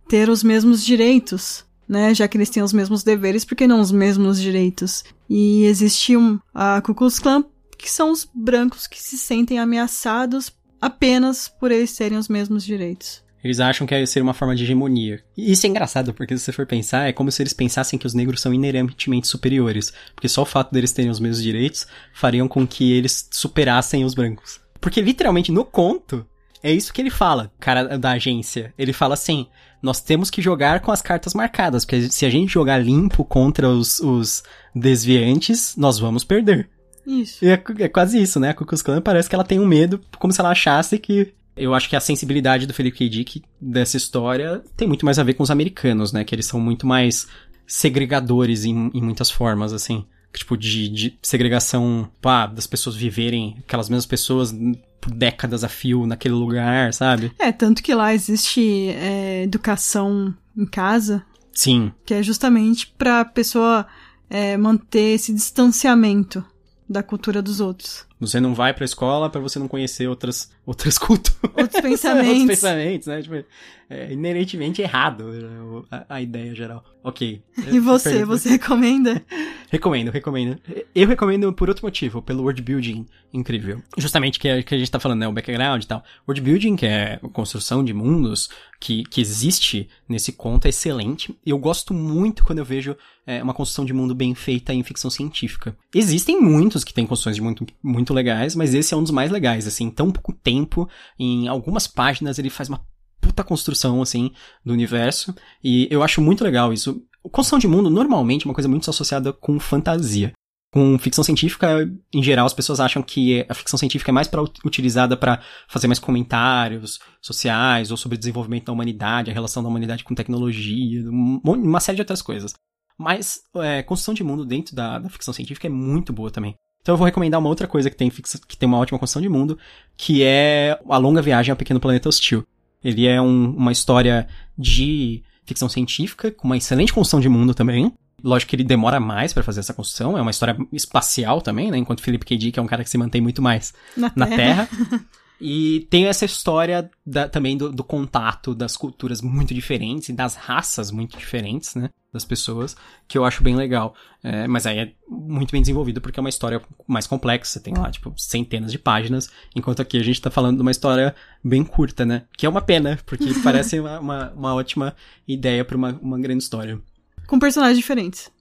ter 0.08 0.30
os 0.30 0.42
mesmos 0.42 0.86
direitos, 0.86 1.66
né? 1.86 2.14
Já 2.14 2.30
que 2.30 2.38
eles 2.38 2.50
têm 2.50 2.64
os 2.64 2.72
mesmos 2.72 3.04
deveres, 3.04 3.44
por 3.44 3.56
que 3.56 3.68
não 3.68 3.82
os 3.82 3.92
mesmos 3.92 4.40
direitos? 4.40 5.04
E 5.30 5.66
existe 5.66 6.16
um, 6.16 6.40
a 6.54 6.80
Ku 6.82 6.94
Klux 6.96 7.20
Klan, 7.20 7.44
que 7.78 7.90
são 7.90 8.12
os 8.12 8.28
brancos 8.34 8.88
que 8.88 9.02
se 9.02 9.18
sentem 9.18 9.60
ameaçados 9.60 10.52
apenas 10.82 11.48
por 11.48 11.72
eles 11.72 11.96
terem 11.96 12.18
os 12.18 12.28
mesmos 12.28 12.64
direitos. 12.64 13.24
Eles 13.44 13.60
acham 13.60 13.86
que 13.86 14.06
seria 14.08 14.24
uma 14.24 14.34
forma 14.34 14.56
de 14.56 14.64
hegemonia. 14.64 15.24
E 15.38 15.52
isso 15.52 15.68
é 15.68 15.70
engraçado, 15.70 16.16
porque 16.16 16.36
se 16.36 16.44
você 16.44 16.52
for 16.52 16.66
pensar, 16.66 17.08
é 17.08 17.14
como 17.14 17.32
se 17.32 17.44
eles 17.44 17.54
pensassem 17.54 18.00
que 18.00 18.08
os 18.08 18.16
negros 18.16 18.42
são 18.42 18.52
inerentemente 18.52 19.28
superiores. 19.28 19.94
Porque 20.16 20.28
só 20.28 20.42
o 20.42 20.48
fato 20.48 20.74
deles 20.74 20.92
terem 20.92 21.12
os 21.12 21.20
mesmos 21.20 21.44
direitos 21.44 21.86
fariam 22.12 22.48
com 22.48 22.66
que 22.66 22.92
eles 22.92 23.30
superassem 23.32 24.04
os 24.04 24.16
brancos. 24.16 24.60
Porque 24.82 25.00
literalmente 25.00 25.52
no 25.52 25.64
conto, 25.64 26.26
é 26.64 26.72
isso 26.72 26.92
que 26.92 27.00
ele 27.00 27.12
fala, 27.12 27.52
cara 27.60 28.00
da 28.00 28.14
agência. 28.14 28.74
Ele 28.80 28.92
fala 28.92 29.14
assim: 29.14 29.46
nós 29.80 30.02
temos 30.02 30.32
que 30.32 30.42
jogar 30.42 30.80
com 30.80 30.92
as 30.92 31.04
cartas 31.04 31.36
marcadas, 31.36 31.86
porque 31.86 32.10
se 32.10 32.26
a 32.26 32.30
gente 32.32 32.52
jogar 32.52 32.80
limpo 32.80 33.24
contra 33.24 33.70
os, 33.70 34.00
os 34.00 34.44
desviantes, 34.74 35.76
nós 35.78 36.00
vamos 36.00 36.24
perder. 36.24 36.68
Isso. 37.06 37.44
E 37.44 37.50
é, 37.50 37.64
é 37.80 37.88
quase 37.88 38.22
isso, 38.22 38.40
né? 38.40 38.50
A 38.50 38.54
Ku 38.54 38.66
Klux 38.66 38.82
Klan 38.82 39.02
parece 39.02 39.30
que 39.30 39.36
ela 39.36 39.44
tem 39.44 39.60
um 39.60 39.66
medo, 39.66 40.02
como 40.20 40.34
se 40.34 40.40
ela 40.40 40.52
achasse 40.52 40.98
que. 40.98 41.34
Eu 41.56 41.74
acho 41.74 41.90
que 41.90 41.96
a 41.96 42.02
sensibilidade 42.02 42.66
do 42.66 42.74
Felipe 42.74 42.98
K. 42.98 43.10
Dick 43.10 43.44
dessa 43.62 43.96
história 43.96 44.62
tem 44.76 44.88
muito 44.88 45.06
mais 45.06 45.18
a 45.18 45.24
ver 45.24 45.36
com 45.36 45.44
os 45.44 45.52
americanos, 45.52 46.12
né? 46.12 46.24
Que 46.24 46.36
eles 46.36 46.48
são 46.48 46.60
muito 46.60 46.86
mais 46.86 47.28
segregadores 47.66 48.66
em, 48.66 48.92
em 48.94 49.02
muitas 49.02 49.32
formas, 49.32 49.72
assim. 49.72 50.06
Tipo, 50.34 50.58
de, 50.58 50.90
de 50.90 51.18
segregação, 51.22 52.10
pá, 52.22 52.46
das 52.46 52.68
pessoas 52.68 52.96
viverem, 52.96 53.56
aquelas 53.60 53.88
mesmas 53.88 54.06
pessoas 54.06 54.54
por 55.00 55.14
décadas 55.14 55.64
a 55.64 55.70
fio 55.70 56.06
naquele 56.06 56.34
lugar, 56.34 56.94
sabe? 56.94 57.32
É, 57.40 57.54
tanto 57.54 57.82
que 57.82 57.96
lá 57.96 58.14
existe 58.14 58.90
é, 58.90 59.44
educação 59.44 60.36
em 60.58 60.66
casa, 60.66 61.24
Sim, 61.54 61.94
que 62.06 62.14
é 62.14 62.22
justamente 62.22 62.88
para 62.98 63.22
a 63.22 63.26
pessoa 63.26 63.88
é, 64.30 64.58
manter 64.58 65.16
esse 65.16 65.34
distanciamento 65.34 66.44
da 66.88 67.02
cultura 67.02 67.42
dos 67.42 67.60
outros. 67.60 68.06
você 68.20 68.40
não 68.40 68.54
vai 68.54 68.74
pra 68.74 68.86
escola 68.86 69.30
pra 69.30 69.42
você 69.42 69.58
não 69.58 69.68
conhecer 69.68 70.08
outras, 70.08 70.52
outras 70.66 70.98
culturas. 71.00 71.40
Outros 71.58 71.82
pensamentos. 71.82 72.30
Outros 72.30 72.48
pensamentos, 72.48 73.08
né? 73.08 73.22
Tipo, 73.22 73.44
é 73.90 74.12
inerentemente 74.14 74.82
errado 74.82 75.26
né, 75.26 75.86
a, 75.92 76.16
a 76.16 76.22
ideia 76.22 76.54
geral. 76.56 76.84
Ok. 77.04 77.42
E 77.72 77.80
você, 77.80 78.24
você 78.24 78.50
recomenda? 78.50 79.24
Recomendo, 79.72 80.12
recomendo. 80.12 80.58
Eu 80.94 81.08
recomendo 81.08 81.52
por 81.54 81.70
outro 81.70 81.86
motivo, 81.86 82.22
pelo 82.22 82.44
world 82.44 82.62
building 82.62 83.06
incrível. 83.34 83.82
Justamente 83.98 84.40
que, 84.40 84.48
é- 84.48 84.62
que 84.64 84.74
a 84.76 84.78
gente 84.78 84.90
tá 84.92 85.00
falando, 85.00 85.20
né? 85.22 85.28
O 85.28 85.32
background 85.34 85.84
e 85.84 85.88
tal. 85.88 86.04
World 86.28 86.42
building, 86.42 86.76
que 86.76 86.86
é 86.86 87.20
construção 87.34 87.84
de 87.84 87.94
mundos 87.94 88.50
que, 88.86 89.02
que 89.02 89.20
existe 89.20 89.90
nesse 90.08 90.32
conto, 90.32 90.68
é 90.68 90.70
excelente. 90.70 91.36
Eu 91.44 91.58
gosto 91.58 91.92
muito 91.92 92.44
quando 92.44 92.60
eu 92.60 92.66
vejo 92.66 92.96
é, 93.26 93.42
uma 93.42 93.52
construção 93.54 93.84
de 93.84 93.92
mundo 93.92 94.14
bem 94.14 94.36
feita 94.36 94.72
em 94.76 94.84
ficção 94.84 95.10
científica. 95.10 95.76
Existem 95.92 96.40
muitos 96.40 96.84
que 96.84 96.94
têm 96.94 97.08
construções 97.08 97.36
de 97.36 97.42
muito, 97.42 97.66
muito 97.82 98.14
legais, 98.14 98.54
mas 98.54 98.76
esse 98.76 98.94
é 98.94 98.98
um 98.98 99.02
dos 99.02 99.12
mais 99.12 99.32
legais, 99.32 99.66
assim. 99.66 99.86
Em 99.86 99.90
tão 99.90 100.12
pouco 100.12 100.32
tempo, 100.32 100.88
em 101.18 101.48
algumas 101.48 101.88
páginas, 101.88 102.38
ele 102.38 102.52
faz 102.52 102.70
uma 102.70 102.86
puta 103.20 103.44
construção, 103.44 104.04
assim, 104.04 104.30
do 104.64 104.72
universo. 104.72 105.34
E 105.64 105.88
eu 105.90 106.04
acho 106.04 106.22
muito 106.22 106.44
legal 106.44 106.72
isso. 106.72 107.02
construção 107.24 107.58
de 107.58 107.68
mundo 107.68 107.90
normalmente 107.90 108.46
é 108.46 108.48
uma 108.48 108.54
coisa 108.54 108.70
muito 108.70 108.88
associada 108.88 109.34
com 109.34 109.60
fantasia. 109.60 110.32
Com 110.76 111.00
ficção 111.00 111.24
científica, 111.24 111.90
em 112.14 112.22
geral, 112.22 112.46
as 112.46 112.54
pessoas 112.54 112.82
acham 112.82 113.02
que 113.02 113.46
a 113.48 113.54
ficção 113.54 113.80
científica 113.80 114.12
é 114.12 114.14
mais 114.14 114.28
pra, 114.28 114.42
utilizada 114.42 115.16
para 115.16 115.42
fazer 115.70 115.88
mais 115.88 116.00
comentários 116.00 117.00
sociais 117.22 117.92
ou 117.92 117.98
sobre 117.98 118.18
o 118.18 118.20
desenvolvimento 118.20 118.66
da 118.66 118.74
humanidade, 118.74 119.32
a 119.32 119.34
relação 119.34 119.64
da 119.64 119.70
humanidade 119.70 120.04
com 120.04 120.14
tecnologia, 120.14 121.02
uma 121.10 121.80
série 121.80 121.96
de 121.96 122.02
outras 122.02 122.22
coisas. 122.22 122.54
Mas 122.98 123.40
é, 123.56 123.84
construção 123.84 124.14
de 124.14 124.22
mundo 124.22 124.44
dentro 124.44 124.76
da, 124.76 125.00
da 125.00 125.10
ficção 125.10 125.34
científica 125.34 125.66
é 125.66 125.70
muito 125.70 126.12
boa 126.12 126.30
também. 126.30 126.56
Então 126.82 126.92
eu 126.92 126.98
vou 126.98 127.06
recomendar 127.06 127.40
uma 127.40 127.48
outra 127.48 127.68
coisa 127.68 127.90
que 127.90 127.96
tem, 127.96 128.10
que 128.10 128.58
tem 128.58 128.68
uma 128.68 128.78
ótima 128.78 129.00
construção 129.00 129.22
de 129.22 129.30
mundo, 129.30 129.58
que 129.96 130.24
é 130.24 130.78
A 130.90 130.98
Longa 130.98 131.22
Viagem 131.22 131.52
ao 131.52 131.58
Pequeno 131.58 131.80
Planeta 131.80 132.10
Hostil. 132.10 132.46
Ele 132.84 133.08
é 133.08 133.22
um, 133.22 133.56
uma 133.56 133.72
história 133.72 134.28
de 134.58 135.24
ficção 135.46 135.70
científica, 135.70 136.32
com 136.32 136.50
uma 136.50 136.58
excelente 136.58 136.92
construção 136.92 137.22
de 137.22 137.30
mundo 137.30 137.54
também. 137.54 137.94
Lógico 138.26 138.50
que 138.50 138.56
ele 138.56 138.64
demora 138.64 139.00
mais 139.00 139.34
para 139.34 139.44
fazer 139.44 139.60
essa 139.60 139.74
construção, 139.74 140.18
é 140.18 140.22
uma 140.22 140.32
história 140.32 140.58
espacial 140.74 141.42
também, 141.42 141.70
né? 141.70 141.78
Enquanto 141.78 142.02
Philip 142.02 142.26
K. 142.26 142.38
Dick 142.38 142.58
é 142.58 142.62
um 142.62 142.66
cara 142.66 142.84
que 142.84 142.90
se 142.90 142.98
mantém 142.98 143.22
muito 143.22 143.40
mais 143.40 143.72
na, 143.96 144.12
na 144.16 144.26
Terra. 144.26 144.68
terra. 144.68 145.06
E 145.40 145.86
tem 145.90 146.06
essa 146.06 146.24
história 146.24 146.90
da, 147.06 147.28
também 147.28 147.58
do, 147.58 147.72
do, 147.72 147.84
contato 147.84 148.56
das 148.56 148.78
culturas 148.78 149.22
muito 149.22 149.54
diferentes 149.54 150.10
e 150.10 150.14
das 150.14 150.36
raças 150.36 150.92
muito 150.92 151.18
diferentes, 151.18 151.76
né? 151.76 151.90
Das 152.12 152.24
pessoas, 152.24 152.76
que 153.06 153.18
eu 153.18 153.26
acho 153.26 153.44
bem 153.44 153.56
legal. 153.56 153.94
É, 154.24 154.48
mas 154.48 154.66
aí 154.66 154.80
é 154.80 154.94
muito 155.10 155.52
bem 155.52 155.62
desenvolvido 155.62 156.00
porque 156.00 156.20
é 156.20 156.22
uma 156.22 156.30
história 156.30 156.62
mais 156.88 157.06
complexa. 157.06 157.60
Tem 157.60 157.74
lá, 157.74 157.92
tipo, 157.92 158.14
centenas 158.16 158.72
de 158.72 158.80
páginas, 158.80 159.30
enquanto 159.54 159.82
aqui 159.82 159.98
a 159.98 160.04
gente 160.04 160.22
tá 160.22 160.32
falando 160.32 160.56
de 160.56 160.62
uma 160.62 160.72
história 160.72 161.14
bem 161.44 161.66
curta, 161.66 162.06
né? 162.06 162.24
Que 162.38 162.46
é 162.46 162.50
uma 162.50 162.62
pena, 162.62 162.98
porque 163.06 163.34
parece 163.44 163.78
uma, 163.80 164.00
uma, 164.00 164.32
uma, 164.32 164.56
ótima 164.56 164.96
ideia 165.28 165.66
para 165.66 165.76
uma, 165.76 166.00
uma 166.02 166.18
grande 166.18 166.44
história. 166.44 166.80
Com 167.28 167.40
personagens 167.40 167.78
diferentes. 167.78 168.32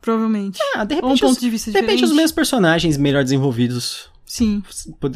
Provavelmente. 0.00 0.58
Ah, 0.74 0.84
de 0.84 0.96
repente. 0.96 1.08
Ou 1.08 1.14
um 1.14 1.18
ponto 1.18 1.36
os, 1.36 1.40
de 1.40 1.50
vista 1.50 1.70
de 1.70 1.80
repente 1.80 2.04
os 2.04 2.12
mesmos 2.12 2.32
personagens 2.32 2.96
melhor 2.96 3.22
desenvolvidos 3.22 4.10
Sim. 4.32 4.62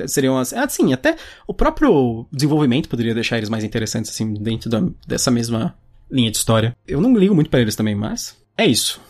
Seriam 0.09 0.37
assim, 0.37 0.57
assim, 0.57 0.93
até 0.93 1.17
o 1.47 1.55
próprio 1.55 2.27
desenvolvimento 2.31 2.87
poderia 2.87 3.15
deixar 3.15 3.39
eles 3.39 3.49
mais 3.49 3.65
interessantes, 3.65 4.11
assim, 4.11 4.35
dentro 4.35 4.69
da, 4.69 4.83
dessa 5.07 5.31
mesma 5.31 5.75
linha 6.11 6.31
de 6.31 6.37
história. 6.37 6.77
Eu 6.87 7.01
não 7.01 7.17
ligo 7.17 7.35
muito 7.35 7.49
para 7.49 7.61
eles 7.61 7.75
também, 7.75 7.95
mas 7.95 8.37
é 8.59 8.67
isso. 8.67 9.01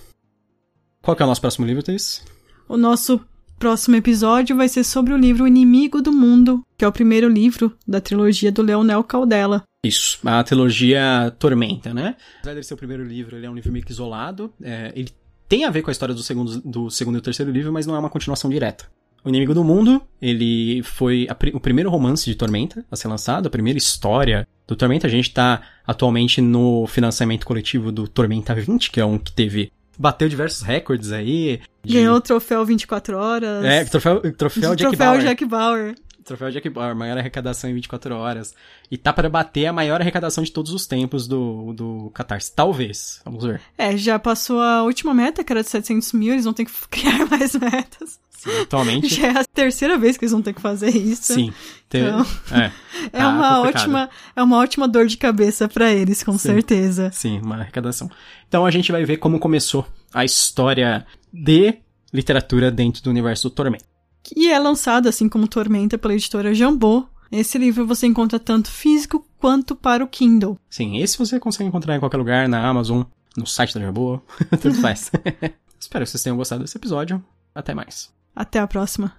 Qual 1.02 1.16
que 1.16 1.24
é 1.24 1.26
o 1.26 1.28
nosso 1.28 1.40
próximo 1.40 1.66
livro, 1.66 1.82
Thaís? 1.82 2.22
O 2.68 2.76
nosso 2.76 3.20
próximo 3.58 3.96
episódio 3.96 4.56
vai 4.56 4.68
ser 4.68 4.84
sobre 4.84 5.12
o 5.12 5.16
livro 5.16 5.46
Inimigo 5.46 6.00
do 6.00 6.12
Mundo, 6.12 6.62
que 6.76 6.84
é 6.84 6.88
o 6.88 6.92
primeiro 6.92 7.28
livro 7.28 7.76
da 7.86 8.00
trilogia 8.00 8.52
do 8.52 8.62
Leonel 8.62 9.02
Caldela. 9.04 9.62
Isso, 9.84 10.18
a 10.24 10.42
trilogia 10.42 11.34
Tormenta, 11.38 11.94
né? 11.94 12.16
Apesar 12.40 12.54
de 12.54 12.66
ser 12.66 12.74
o 12.74 12.76
primeiro 12.76 13.04
livro, 13.04 13.36
ele 13.36 13.46
é 13.46 13.50
um 13.50 13.54
livro 13.54 13.72
meio 13.72 13.84
que 13.84 13.92
isolado. 13.92 14.52
É, 14.62 14.92
ele 14.94 15.10
tem 15.48 15.64
a 15.64 15.70
ver 15.70 15.82
com 15.82 15.90
a 15.90 15.92
história 15.92 16.14
do 16.14 16.22
segundo, 16.22 16.60
do 16.60 16.90
segundo 16.90 17.18
e 17.18 17.20
terceiro 17.20 17.52
livro, 17.52 17.72
mas 17.72 17.86
não 17.86 17.94
é 17.94 17.98
uma 17.98 18.10
continuação 18.10 18.50
direta. 18.50 18.86
O 19.24 19.28
Inimigo 19.28 19.54
do 19.54 19.64
Mundo, 19.64 20.00
ele 20.22 20.82
foi 20.84 21.26
a, 21.28 21.36
o 21.52 21.58
primeiro 21.58 21.90
romance 21.90 22.24
de 22.24 22.36
Tormenta 22.36 22.84
a 22.88 22.94
ser 22.94 23.08
lançado, 23.08 23.46
a 23.46 23.50
primeira 23.50 23.76
história 23.76 24.46
do 24.68 24.76
Tormenta. 24.76 25.08
A 25.08 25.10
gente 25.10 25.32
tá 25.32 25.62
atualmente 25.84 26.40
no 26.40 26.86
financiamento 26.86 27.44
coletivo 27.44 27.90
do 27.90 28.06
Tormenta 28.06 28.54
20, 28.54 28.90
que 28.90 29.00
é 29.00 29.04
um 29.04 29.18
que 29.18 29.32
teve 29.32 29.72
bateu 29.98 30.28
diversos 30.28 30.62
recordes 30.62 31.12
aí. 31.12 31.60
De... 31.84 31.94
Ganhou 31.94 32.16
o 32.16 32.20
troféu 32.20 32.64
24 32.64 33.16
horas. 33.16 33.64
É, 33.64 33.84
troféu, 33.84 34.20
troféu 34.32 34.70
Jack 34.70 34.78
troféu 34.78 34.98
Bauer. 34.98 35.20
Jack 35.22 35.44
Bauer. 35.44 35.94
Troféu 36.26 36.50
Jack 36.50 36.68
Bauer, 36.68 36.96
maior 36.96 37.16
arrecadação 37.16 37.70
em 37.70 37.74
24 37.74 38.16
horas. 38.16 38.52
E 38.90 38.98
tá 38.98 39.12
para 39.12 39.30
bater 39.30 39.66
a 39.66 39.72
maior 39.72 40.00
arrecadação 40.00 40.42
de 40.42 40.50
todos 40.50 40.72
os 40.72 40.86
tempos 40.86 41.28
do, 41.28 41.72
do 41.72 42.10
Catarse. 42.12 42.52
Talvez. 42.52 43.20
Vamos 43.24 43.44
ver. 43.44 43.60
É, 43.78 43.96
já 43.96 44.18
passou 44.18 44.60
a 44.60 44.82
última 44.82 45.14
meta, 45.14 45.44
que 45.44 45.52
era 45.52 45.62
de 45.62 45.70
700 45.70 46.12
mil. 46.12 46.32
Eles 46.32 46.44
vão 46.44 46.52
ter 46.52 46.64
que 46.64 46.72
criar 46.90 47.26
mais 47.30 47.54
metas. 47.54 48.18
Sim, 48.30 48.50
atualmente. 48.60 49.08
Já 49.14 49.28
é 49.28 49.38
a 49.38 49.44
terceira 49.44 49.96
vez 49.96 50.16
que 50.16 50.24
eles 50.24 50.32
vão 50.32 50.42
ter 50.42 50.52
que 50.52 50.60
fazer 50.60 50.90
isso. 50.90 51.32
Sim. 51.34 51.52
Então, 51.88 52.26
é, 52.52 52.72
é 53.12 53.18
tá 53.18 53.28
uma 53.28 53.60
ótima, 53.60 54.10
é 54.34 54.42
uma 54.42 54.58
ótima 54.58 54.88
dor 54.88 55.06
de 55.06 55.16
cabeça 55.16 55.68
para 55.68 55.92
eles, 55.92 56.22
com 56.24 56.32
sim, 56.32 56.38
certeza. 56.38 57.10
Sim, 57.12 57.40
uma 57.40 57.56
arrecadação. 57.56 58.10
Então 58.48 58.66
a 58.66 58.70
gente 58.70 58.90
vai 58.90 59.04
ver 59.04 59.16
como 59.18 59.38
começou 59.38 59.86
a 60.12 60.24
história 60.24 61.06
de 61.32 61.78
literatura 62.12 62.70
dentro 62.70 63.02
do 63.02 63.10
universo 63.10 63.48
do 63.48 63.54
Tormenta. 63.54 63.95
E 64.34 64.48
é 64.50 64.58
lançado, 64.58 65.08
assim 65.08 65.28
como 65.28 65.46
Tormenta, 65.48 65.98
pela 65.98 66.14
editora 66.14 66.54
Jambô. 66.54 67.06
Esse 67.30 67.58
livro 67.58 67.86
você 67.86 68.06
encontra 68.06 68.38
tanto 68.38 68.70
físico 68.70 69.26
quanto 69.38 69.74
para 69.74 70.04
o 70.04 70.08
Kindle. 70.08 70.58
Sim, 70.70 70.98
esse 70.98 71.18
você 71.18 71.38
consegue 71.38 71.68
encontrar 71.68 71.96
em 71.96 72.00
qualquer 72.00 72.16
lugar, 72.16 72.48
na 72.48 72.66
Amazon, 72.66 73.02
no 73.36 73.46
site 73.46 73.74
da 73.74 73.80
Jambô, 73.80 74.20
tudo 74.60 74.74
faz. 74.76 75.10
Espero 75.78 76.04
que 76.04 76.10
vocês 76.10 76.22
tenham 76.22 76.36
gostado 76.36 76.62
desse 76.62 76.76
episódio. 76.76 77.22
Até 77.54 77.74
mais. 77.74 78.10
Até 78.34 78.58
a 78.58 78.66
próxima. 78.66 79.12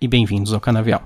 E 0.00 0.08
bem-vindos 0.08 0.52
ao 0.52 0.60
Canavial. 0.60 1.02